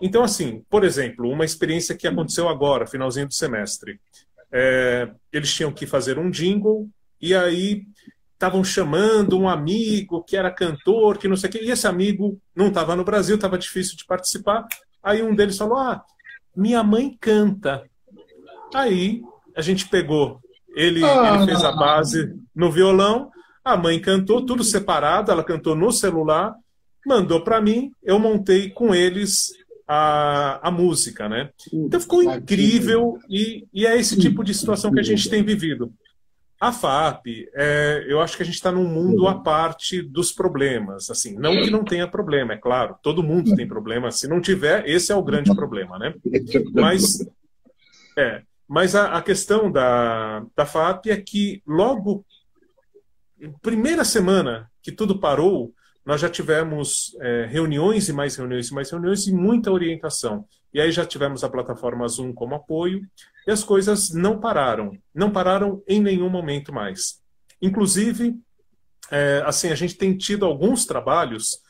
[0.00, 4.00] Então, assim, por exemplo, uma experiência que aconteceu agora, finalzinho do semestre.
[4.50, 6.88] É, eles tinham que fazer um jingle
[7.20, 7.84] e aí
[8.32, 12.40] estavam chamando um amigo que era cantor, que não sei o quê, e esse amigo
[12.54, 14.66] não estava no Brasil, estava difícil de participar.
[15.00, 16.04] Aí um deles falou: Ah,
[16.56, 17.88] minha mãe canta.
[18.74, 19.22] Aí
[19.56, 20.40] a gente pegou,
[20.74, 21.34] ele, ah.
[21.36, 23.30] ele fez a base no violão,
[23.64, 26.54] a mãe cantou, tudo separado, ela cantou no celular,
[27.06, 29.52] mandou para mim, eu montei com eles
[29.86, 31.50] a, a música, né?
[31.72, 35.92] Então ficou incrível e, e é esse tipo de situação que a gente tem vivido.
[36.60, 41.10] A FAP, é, eu acho que a gente está num mundo à parte dos problemas.
[41.10, 44.12] Assim, não que não tenha problema, é claro, todo mundo tem problema.
[44.12, 46.14] Se não tiver, esse é o grande problema, né?
[46.72, 47.18] Mas
[48.16, 48.42] é,
[48.72, 52.24] mas a, a questão da, da FAP é que logo,
[53.60, 55.74] primeira semana que tudo parou,
[56.06, 60.46] nós já tivemos é, reuniões e mais reuniões e mais reuniões e muita orientação.
[60.72, 63.06] E aí já tivemos a plataforma Zoom como apoio
[63.46, 67.20] e as coisas não pararam, não pararam em nenhum momento mais.
[67.60, 68.40] Inclusive,
[69.10, 71.60] é, assim, a gente tem tido alguns trabalhos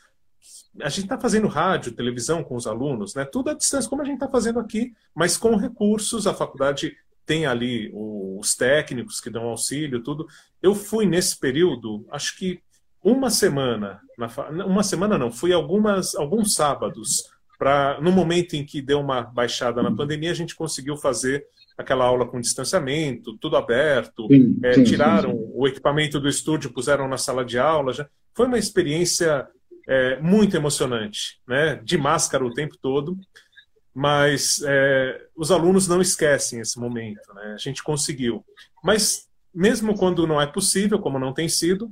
[0.81, 3.25] a gente está fazendo rádio, televisão com os alunos, né?
[3.25, 6.25] Tudo à distância, como a gente está fazendo aqui, mas com recursos.
[6.25, 6.95] A faculdade
[7.25, 10.27] tem ali os técnicos que dão auxílio, tudo.
[10.61, 12.59] Eu fui nesse período, acho que
[13.03, 13.99] uma semana,
[14.65, 19.83] uma semana não, fui algumas, alguns sábados, para no momento em que deu uma baixada
[19.83, 21.45] na pandemia, a gente conseguiu fazer
[21.77, 26.73] aquela aula com distanciamento, tudo aberto, sim, é, sim, tiraram sim, o equipamento do estúdio,
[26.73, 27.93] puseram na sala de aula.
[27.93, 28.07] Já.
[28.33, 29.47] Foi uma experiência
[29.87, 31.75] é, muito emocionante, né?
[31.83, 33.17] de máscara o tempo todo,
[33.93, 37.33] mas é, os alunos não esquecem esse momento.
[37.35, 37.53] Né?
[37.53, 38.43] A gente conseguiu.
[38.83, 41.91] Mas, mesmo quando não é possível, como não tem sido,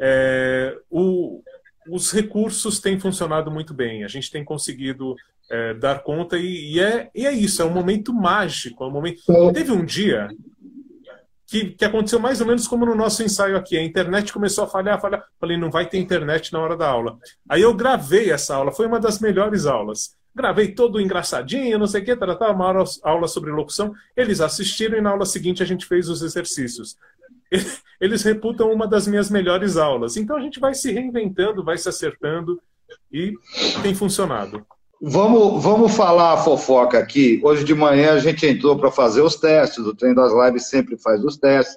[0.00, 1.42] é, o,
[1.90, 4.04] os recursos têm funcionado muito bem.
[4.04, 5.14] A gente tem conseguido
[5.50, 8.84] é, dar conta e, e, é, e é isso, é um momento mágico.
[8.84, 9.22] É um momento...
[9.52, 10.28] Teve um dia
[11.46, 13.76] que, que aconteceu mais ou menos como no nosso ensaio aqui.
[13.76, 15.24] A internet começou a falhar, falhar.
[15.40, 17.18] Falei, não vai ter internet na hora da aula.
[17.48, 20.16] Aí eu gravei essa aula, foi uma das melhores aulas.
[20.34, 23.94] Gravei todo engraçadinho, não sei o que, tratava uma aula, aula sobre locução.
[24.16, 26.96] Eles assistiram e na aula seguinte a gente fez os exercícios.
[28.00, 30.16] Eles reputam uma das minhas melhores aulas.
[30.16, 32.60] Então a gente vai se reinventando, vai se acertando
[33.10, 33.32] e
[33.82, 34.66] tem funcionado.
[35.00, 37.40] Vamos, vamos falar a fofoca aqui.
[37.44, 40.96] Hoje de manhã a gente entrou para fazer os testes, o treino das lives sempre
[40.96, 41.76] faz os testes.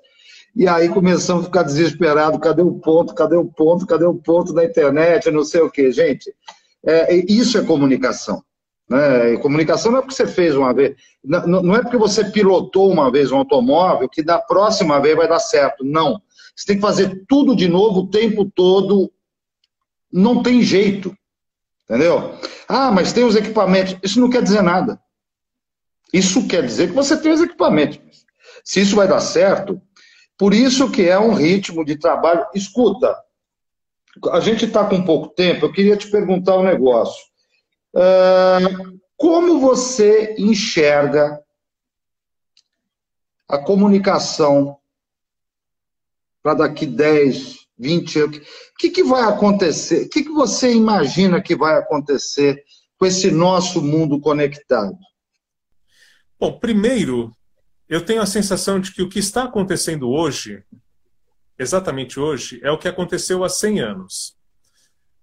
[0.56, 4.54] E aí começamos a ficar desesperado, cadê o ponto, cadê o ponto, cadê o ponto
[4.54, 5.92] da internet, não sei o quê.
[5.92, 6.34] Gente,
[6.86, 8.42] é, isso é comunicação.
[8.90, 9.38] Né?
[9.38, 13.12] Comunicação não é porque você fez uma vez, não, não é porque você pilotou uma
[13.12, 15.84] vez um automóvel que da próxima vez vai dar certo.
[15.84, 16.22] Não.
[16.56, 19.12] Você tem que fazer tudo de novo o tempo todo.
[20.12, 21.14] Não tem jeito.
[21.90, 22.38] Entendeu?
[22.68, 23.98] Ah, mas tem os equipamentos.
[24.04, 25.02] Isso não quer dizer nada.
[26.14, 28.00] Isso quer dizer que você tem os equipamentos.
[28.64, 29.82] Se isso vai dar certo,
[30.38, 32.46] por isso que é um ritmo de trabalho.
[32.54, 33.18] Escuta,
[34.32, 37.26] a gente está com pouco tempo, eu queria te perguntar um negócio.
[37.96, 41.44] Uh, como você enxerga
[43.48, 44.78] a comunicação
[46.44, 48.38] para daqui 10, 20 anos?
[48.38, 48.42] O
[48.78, 50.06] que, que vai acontecer?
[50.06, 52.64] O que, que você imagina que vai acontecer
[52.98, 54.98] com esse nosso mundo conectado?
[56.40, 57.32] Bom, primeiro,
[57.88, 60.64] eu tenho a sensação de que o que está acontecendo hoje,
[61.58, 64.36] exatamente hoje, é o que aconteceu há 100 anos.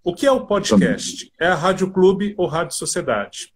[0.02, 1.30] O que é o podcast?
[1.38, 3.52] É a Rádio Clube ou Rádio Sociedade.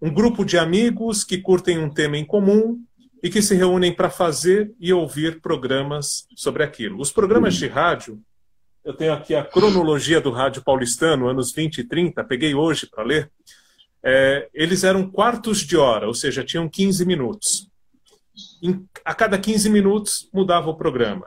[0.00, 2.82] Um grupo de amigos que curtem um tema em comum
[3.22, 7.00] e que se reúnem para fazer e ouvir programas sobre aquilo.
[7.00, 8.20] Os programas de rádio,
[8.84, 13.04] eu tenho aqui a cronologia do rádio paulistano, anos 20 e 30, peguei hoje para
[13.04, 13.30] ler.
[14.02, 17.68] É, eles eram quartos de hora, ou seja, tinham 15 minutos.
[18.62, 21.26] Em, a cada 15 minutos mudava o programa.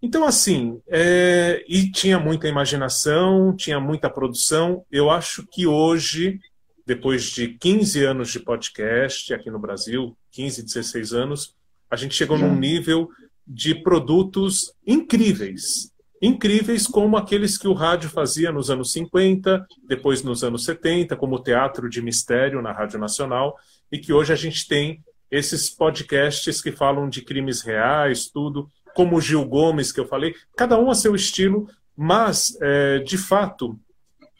[0.00, 4.84] Então, assim, é, e tinha muita imaginação, tinha muita produção.
[4.92, 6.38] Eu acho que hoje
[6.88, 11.54] depois de 15 anos de podcast aqui no Brasil, 15, 16 anos,
[11.90, 13.10] a gente chegou num nível
[13.46, 15.92] de produtos incríveis.
[16.20, 21.36] Incríveis como aqueles que o rádio fazia nos anos 50, depois nos anos 70, como
[21.36, 23.56] o Teatro de Mistério na Rádio Nacional,
[23.90, 29.16] e que hoje a gente tem esses podcasts que falam de crimes reais, tudo, como
[29.16, 33.78] o Gil Gomes, que eu falei, cada um a seu estilo, mas, é, de fato,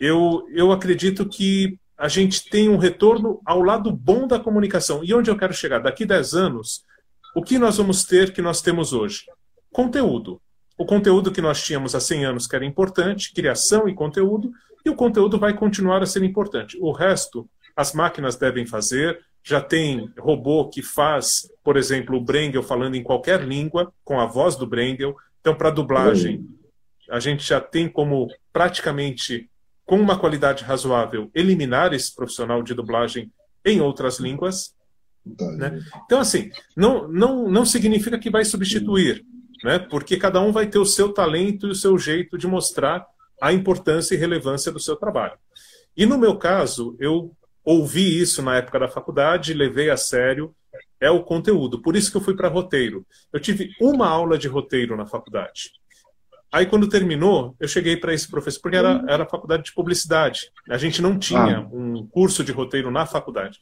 [0.00, 5.02] eu, eu acredito que a gente tem um retorno ao lado bom da comunicação.
[5.02, 5.80] E onde eu quero chegar?
[5.80, 6.84] Daqui 10 anos,
[7.34, 9.24] o que nós vamos ter que nós temos hoje?
[9.72, 10.40] Conteúdo.
[10.78, 14.52] O conteúdo que nós tínhamos há 100 anos, que era importante, criação e conteúdo,
[14.84, 16.78] e o conteúdo vai continuar a ser importante.
[16.80, 19.18] O resto, as máquinas devem fazer.
[19.42, 24.26] Já tem robô que faz, por exemplo, o Brendel falando em qualquer língua, com a
[24.26, 25.16] voz do Brendel.
[25.40, 26.46] Então, para dublagem,
[27.10, 29.50] a gente já tem como praticamente
[29.84, 33.32] com uma qualidade razoável, eliminar esse profissional de dublagem
[33.64, 34.74] em outras línguas.
[35.56, 35.80] Né?
[36.04, 39.24] Então, assim, não, não, não significa que vai substituir,
[39.62, 39.78] né?
[39.78, 43.06] porque cada um vai ter o seu talento e o seu jeito de mostrar
[43.40, 45.38] a importância e relevância do seu trabalho.
[45.96, 47.32] E no meu caso, eu
[47.64, 50.54] ouvi isso na época da faculdade, levei a sério,
[51.00, 51.80] é o conteúdo.
[51.80, 53.06] Por isso que eu fui para roteiro.
[53.32, 55.72] Eu tive uma aula de roteiro na faculdade.
[56.50, 60.50] Aí, quando terminou, eu cheguei para esse professor, porque era, era faculdade de publicidade.
[60.68, 61.68] A gente não tinha ah.
[61.70, 63.60] um curso de roteiro na faculdade.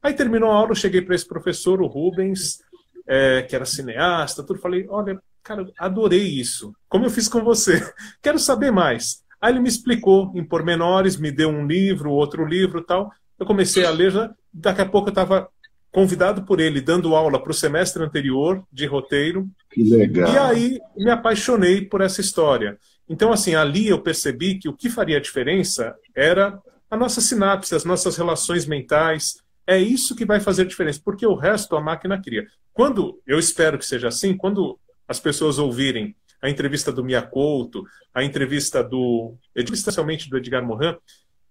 [0.00, 2.60] Aí terminou a aula, eu cheguei para esse professor, o Rubens,
[3.08, 4.60] é, que era cineasta, tudo.
[4.60, 6.74] Falei: Olha, cara, adorei isso.
[6.88, 7.82] Como eu fiz com você.
[8.22, 9.22] Quero saber mais.
[9.40, 13.10] Aí ele me explicou em pormenores, me deu um livro, outro livro tal.
[13.38, 15.48] Eu comecei a ler, já, daqui a pouco eu estava
[15.92, 19.48] convidado por ele, dando aula para o semestre anterior de roteiro.
[19.70, 20.32] Que legal.
[20.32, 22.78] E aí me apaixonei por essa história.
[23.08, 27.84] Então, assim, ali eu percebi que o que faria diferença era a nossa sinapse, as
[27.84, 29.38] nossas relações mentais.
[29.68, 32.46] É isso que vai fazer a diferença, porque o resto a máquina cria.
[32.72, 37.84] Quando, eu espero que seja assim, quando as pessoas ouvirem a entrevista do Mia Couto,
[38.14, 40.96] a entrevista do, especialmente do Edgar Morin,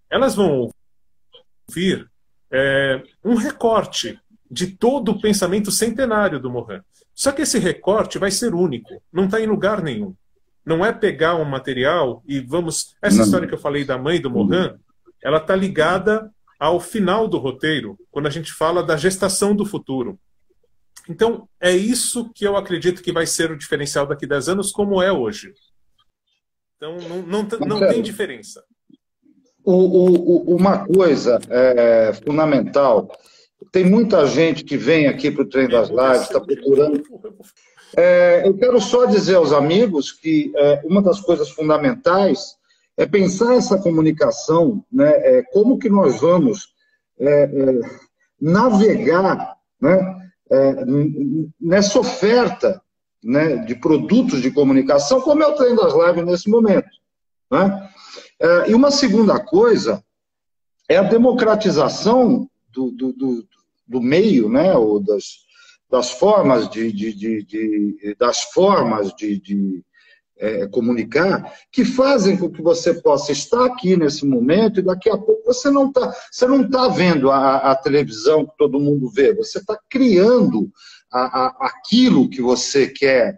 [0.09, 0.72] elas vão
[1.70, 2.09] ouvir
[2.49, 6.82] é, um recorte de todo o pensamento centenário do Morin.
[7.13, 10.15] Só que esse recorte vai ser único, não está em lugar nenhum.
[10.65, 12.95] Não é pegar um material e vamos.
[12.99, 13.26] Essa não.
[13.26, 14.74] história que eu falei da mãe do Morin,
[15.24, 20.20] ela está ligada ao final do roteiro, quando a gente fala da gestação do futuro.
[21.10, 24.72] Então, é isso que eu acredito que vai ser o diferencial daqui a 10 anos,
[24.72, 25.53] como é hoje.
[26.76, 28.64] Então, não, não, não tem diferença.
[29.64, 33.10] O, o, uma coisa é, fundamental
[33.72, 37.03] tem muita gente que vem aqui para o Trem das Lives, está procurando.
[37.95, 42.55] É, eu quero só dizer aos amigos que é, uma das coisas fundamentais
[42.98, 46.74] é pensar essa comunicação, né, é, como que nós vamos
[47.20, 47.80] é, é,
[48.41, 50.86] navegar né, é,
[51.62, 52.82] nessa oferta
[53.24, 56.89] né, de produtos de comunicação, como é o Trem das Lives nesse momento.
[57.50, 57.89] Né?
[58.68, 60.04] e uma segunda coisa
[60.89, 63.48] é a democratização do, do, do,
[63.88, 65.45] do meio, né, ou das,
[65.89, 69.84] das formas de, de, de, de das formas de, de
[70.40, 75.18] é, comunicar, que fazem com que você possa estar aqui nesse momento e daqui a
[75.18, 79.34] pouco você não está você não está vendo a, a, televisão que todo mundo vê,
[79.34, 80.72] você está criando
[81.12, 83.36] a, a, aquilo que você quer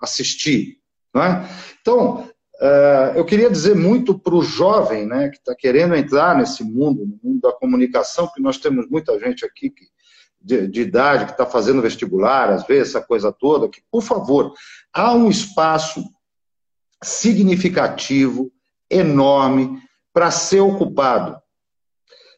[0.00, 0.78] assistir.
[1.12, 1.48] Não é?
[1.80, 6.62] Então, Uh, eu queria dizer muito para o jovem né, que está querendo entrar nesse
[6.62, 9.84] mundo, no mundo da comunicação, que nós temos muita gente aqui que,
[10.40, 14.52] de, de idade que está fazendo vestibular, às vezes, essa coisa toda, que, por favor,
[14.94, 16.04] há um espaço
[17.02, 18.50] significativo,
[18.88, 19.82] enorme,
[20.12, 21.36] para ser ocupado.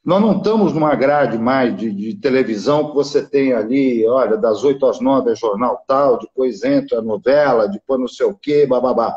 [0.03, 4.65] Nós não estamos numa grade mais de, de, televisão que você tem ali, olha, das
[4.65, 8.67] 8 às 9 é jornal tal, depois entra a novela, depois não sei o quê,
[8.67, 9.17] bababá.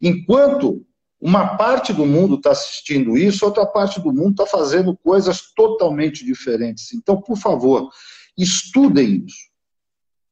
[0.00, 0.86] Enquanto
[1.20, 6.24] uma parte do mundo está assistindo isso, outra parte do mundo está fazendo coisas totalmente
[6.24, 6.92] diferentes.
[6.94, 7.90] Então, por favor,
[8.36, 9.48] estudem isso.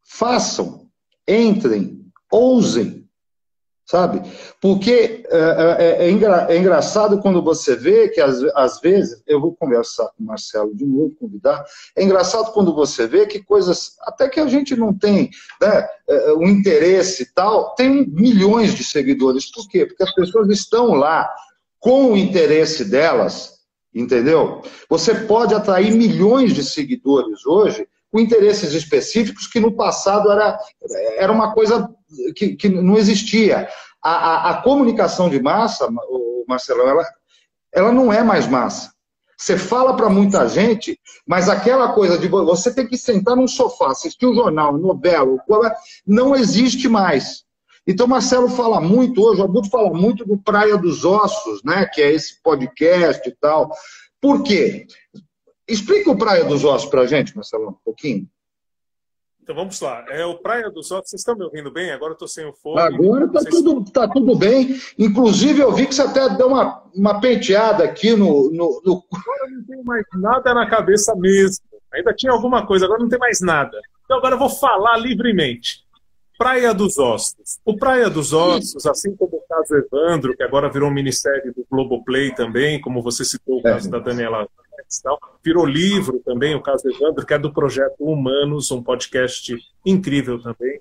[0.05, 0.89] Façam,
[1.27, 3.07] entrem, ousem,
[3.87, 4.21] sabe?
[4.61, 9.41] Porque é, é, é, engra, é, engraçado quando você vê que, às, às, vezes, eu
[9.41, 11.65] vou conversar com o Marcelo de novo, convidar,
[11.95, 15.31] é engraçado quando você vê que coisas, até que a gente não tem
[15.63, 15.89] né,
[16.37, 19.51] o interesse e tal, tem milhões de seguidores.
[19.51, 19.87] Por quê?
[19.87, 21.31] Porque as pessoas estão lá
[21.79, 23.61] com o interesse delas,
[23.95, 24.63] entendeu?
[24.91, 30.59] Você pode atrair milhões de seguidores hoje com interesses específicos que no passado era,
[31.17, 31.89] era uma coisa
[32.35, 33.69] que, que não existia.
[34.03, 35.89] A, a, a, comunicação de massa,
[36.47, 37.05] Marcelão, ela,
[37.73, 38.95] ela não é mais massa.
[39.37, 43.91] Você fala para muita gente, mas aquela coisa de você ter que sentar num sofá,
[43.91, 45.37] assistir o um jornal, novela,
[46.07, 47.45] não existe mais.
[47.87, 51.87] Então, Marcelo fala muito hoje, o Abuto fala muito do Praia dos Ossos, né?
[51.87, 53.71] Que é esse podcast e tal.
[54.21, 54.87] Por quê?
[55.69, 58.29] Explica o Praia dos Ossos para gente, Marcelo, um pouquinho.
[59.47, 60.05] Então vamos lá.
[60.09, 61.11] É o Praia dos Ossos.
[61.11, 61.93] Vocês estão me ouvindo bem?
[61.93, 62.81] Agora eu estou sem o fone.
[62.81, 64.77] Agora está tudo, tá tudo bem.
[64.99, 69.05] Inclusive, eu vi que você até deu uma, uma penteada aqui no, no, no.
[69.15, 71.65] Agora não tem mais nada na cabeça mesmo.
[71.95, 73.81] Ainda tinha alguma coisa, agora não tem mais nada.
[74.05, 75.87] Então agora eu vou falar livremente.
[76.37, 77.61] Praia dos Ossos.
[77.65, 81.65] O Praia dos Ossos, assim como o caso Evandro, que agora virou um ministério do
[81.71, 83.91] Globoplay também, como você citou o caso é.
[83.93, 84.49] da Daniela
[85.03, 85.19] tal.
[85.45, 90.41] Virou livro também, o caso do Evandro, que é do projeto Humanos, um podcast incrível
[90.41, 90.81] também.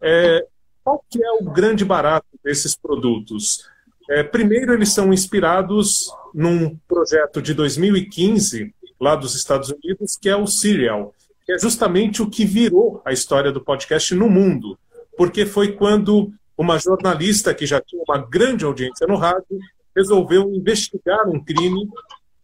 [0.00, 0.46] É,
[0.82, 3.68] qual que é o grande barato desses produtos?
[4.08, 10.36] É, primeiro, eles são inspirados num projeto de 2015, lá dos Estados Unidos, que é
[10.36, 11.14] o Serial,
[11.46, 14.78] que é justamente o que virou a história do podcast no mundo.
[15.16, 19.58] Porque foi quando uma jornalista que já tinha uma grande audiência no rádio
[19.94, 21.88] resolveu investigar um crime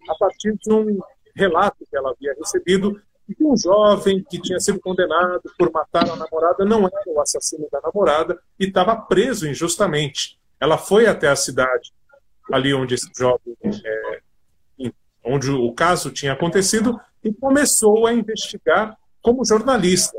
[0.09, 0.99] a partir de um
[1.35, 6.17] relato que ela havia recebido de um jovem que tinha sido condenado por matar a
[6.17, 10.39] namorada, não era o assassino da namorada e estava preso injustamente.
[10.61, 11.93] Ela foi até a cidade,
[12.53, 14.21] ali onde esse jovem, é,
[15.25, 20.17] onde o caso tinha acontecido, e começou a investigar como jornalista.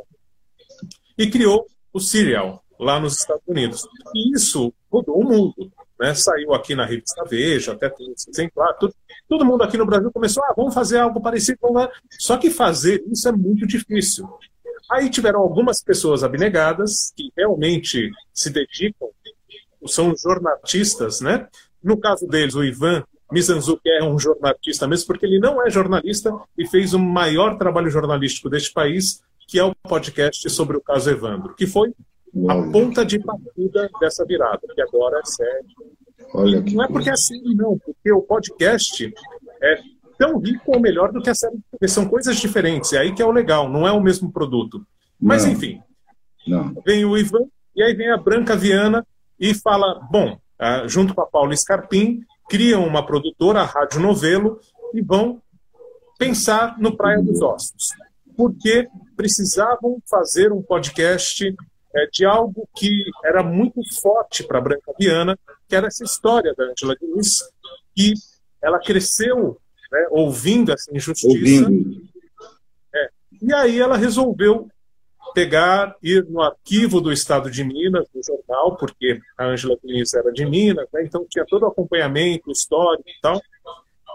[1.17, 3.87] E criou o Serial, lá nos Estados Unidos.
[4.13, 5.71] E isso rodou o mundo.
[5.97, 6.13] Né?
[6.13, 8.73] Saiu aqui na revista Veja, até tem esse exemplar.
[8.77, 8.93] Tudo,
[9.27, 11.59] todo mundo aqui no Brasil começou, ah, vamos fazer algo parecido.
[11.61, 14.27] Vamos Só que fazer isso é muito difícil.
[14.89, 19.09] Aí tiveram algumas pessoas abnegadas que realmente se dedicam,
[19.85, 21.47] são jornalistas, né?
[21.83, 26.31] No caso deles, o Ivan Mizanzuki é um jornalista mesmo, porque ele não é jornalista
[26.57, 31.09] e fez o maior trabalho jornalístico deste país, que é o podcast sobre o caso
[31.09, 31.93] Evandro, que foi
[32.47, 35.65] a ponta de partida dessa virada, que agora é sério.
[36.33, 39.13] Olha não é porque é assim, não, porque o podcast
[39.61, 39.79] é
[40.17, 41.87] tão rico ou melhor do que a série TV.
[41.87, 44.85] São coisas diferentes, é aí que é o legal, não é o mesmo produto.
[45.19, 45.51] Mas não.
[45.51, 45.81] enfim,
[46.45, 46.73] não.
[46.85, 49.05] vem o Ivan e aí vem a Branca Viana
[49.39, 54.59] e fala, bom, ah, junto com a Paula Scarpim, criam uma produtora, a Rádio Novelo,
[54.93, 55.41] e vão
[56.17, 57.89] pensar no Praia dos Ossos.
[58.35, 61.55] Porque precisavam fazer um podcast
[61.95, 66.53] é, de algo que era muito forte para a Branca Viana, que era essa história
[66.55, 67.39] da Angela Diniz,
[67.95, 68.13] que
[68.61, 69.59] ela cresceu
[69.91, 71.27] né, ouvindo essa injustiça.
[71.27, 72.01] Ouvindo.
[72.93, 73.09] É,
[73.41, 74.69] e aí ela resolveu
[75.33, 80.31] pegar, ir no arquivo do Estado de Minas, do jornal, porque a Angela Diniz era
[80.31, 83.41] de Minas, né, então tinha todo o acompanhamento histórico e tal.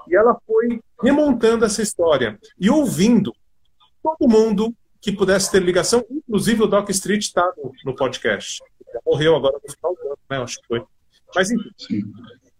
[0.08, 3.32] E ela foi remontando essa história e ouvindo
[4.02, 8.62] todo mundo que pudesse ter ligação, inclusive o Doc Street está no, no, podcast.
[8.92, 10.38] Já morreu agora no final do ano, né?
[10.38, 10.84] Acho que foi.
[11.34, 12.02] Mas enfim.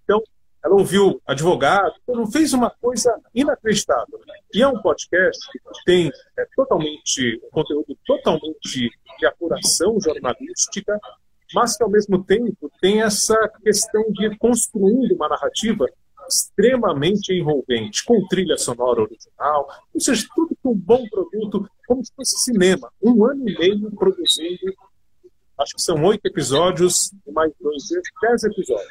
[0.05, 0.23] Então,
[0.64, 4.20] ela ouviu advogado, então fez uma coisa inacreditável.
[4.55, 10.99] E é um podcast que tem é, totalmente, um conteúdo totalmente de apuração jornalística,
[11.55, 15.87] mas que ao mesmo tempo tem essa questão de ir construindo uma narrativa
[16.29, 22.12] extremamente envolvente, com trilha sonora original, ou seja, tudo com um bom produto, como se
[22.14, 22.91] fosse cinema.
[23.03, 24.73] Um ano e meio produzindo,
[25.63, 27.83] acho que são oito episódios, e mais dois,
[28.21, 28.89] dez episódios.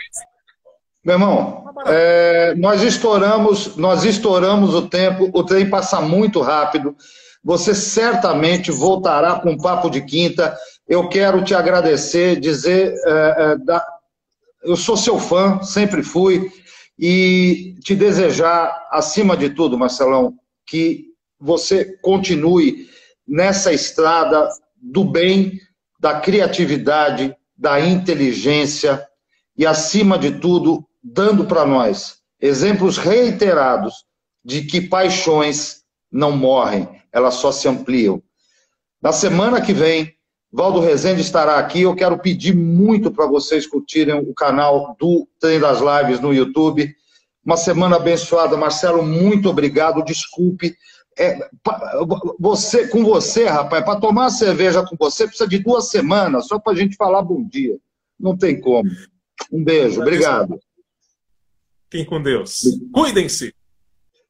[1.04, 6.96] Meu irmão, é, nós estouramos, nós estouramos o tempo, o trem passa muito rápido.
[7.44, 10.56] Você certamente voltará com um papo de quinta.
[10.88, 13.84] Eu quero te agradecer, dizer, é, é, da,
[14.64, 16.52] eu sou seu fã, sempre fui.
[17.00, 20.36] e te desejar, acima de tudo, Marcelão,
[20.68, 21.08] que
[21.40, 22.88] você continue
[23.28, 24.48] nessa estrada
[24.80, 25.60] do bem,
[26.02, 29.08] da criatividade, da inteligência
[29.56, 34.04] e, acima de tudo, dando para nós exemplos reiterados
[34.44, 38.20] de que paixões não morrem, elas só se ampliam.
[39.00, 40.16] Na semana que vem,
[40.52, 41.84] Valdo Rezende estará aqui.
[41.84, 46.94] Eu quero pedir muito para vocês curtirem o canal do Trem das Lives no YouTube.
[47.46, 48.58] Uma semana abençoada.
[48.58, 50.04] Marcelo, muito obrigado.
[50.04, 50.76] Desculpe.
[51.22, 51.50] É,
[52.40, 56.74] você, com você, rapaz, para tomar cerveja com você precisa de duas semanas só para
[56.74, 57.78] a gente falar bom dia.
[58.20, 58.90] Não tem como.
[59.52, 60.60] Um beijo, obrigado.
[61.90, 62.62] Fiquem com Deus.
[62.94, 63.54] Cuidem-se.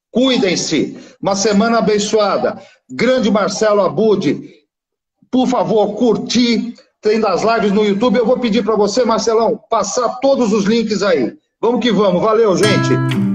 [0.10, 0.98] Cuidem-se.
[1.22, 2.62] Uma semana abençoada.
[2.90, 4.50] Grande Marcelo Abude,
[5.30, 8.18] por favor, curtir Trem das Lives no YouTube.
[8.18, 11.34] Eu vou pedir para você, Marcelão, passar todos os links aí.
[11.60, 12.22] Vamos que vamos.
[12.22, 13.31] Valeu, gente.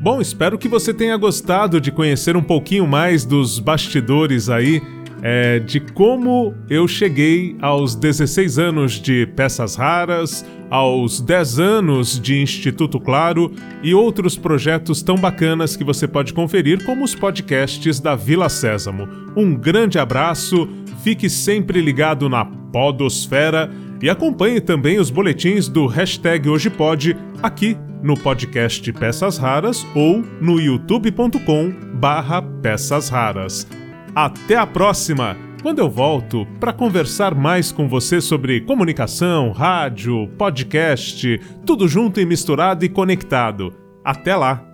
[0.00, 4.80] Bom, espero que você tenha gostado de conhecer um pouquinho mais dos bastidores aí
[5.22, 12.40] é, de como eu cheguei aos 16 anos de peças raras, aos 10 anos de
[12.40, 18.16] Instituto Claro e outros projetos tão bacanas que você pode conferir, como os podcasts da
[18.16, 19.06] Vila Sésamo.
[19.36, 20.66] Um grande abraço,
[21.04, 23.70] fique sempre ligado na Podosfera
[24.02, 30.24] e acompanhe também os boletins do hashtag Hoje Pode aqui no podcast Peças Raras ou
[30.40, 33.66] no youtube.com barra Peças Raras.
[34.14, 41.38] Até a próxima, quando eu volto para conversar mais com você sobre comunicação, rádio, podcast,
[41.66, 43.72] tudo junto e misturado e conectado.
[44.02, 44.64] Até lá!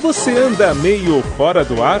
[0.00, 2.00] Você anda meio fora do ar?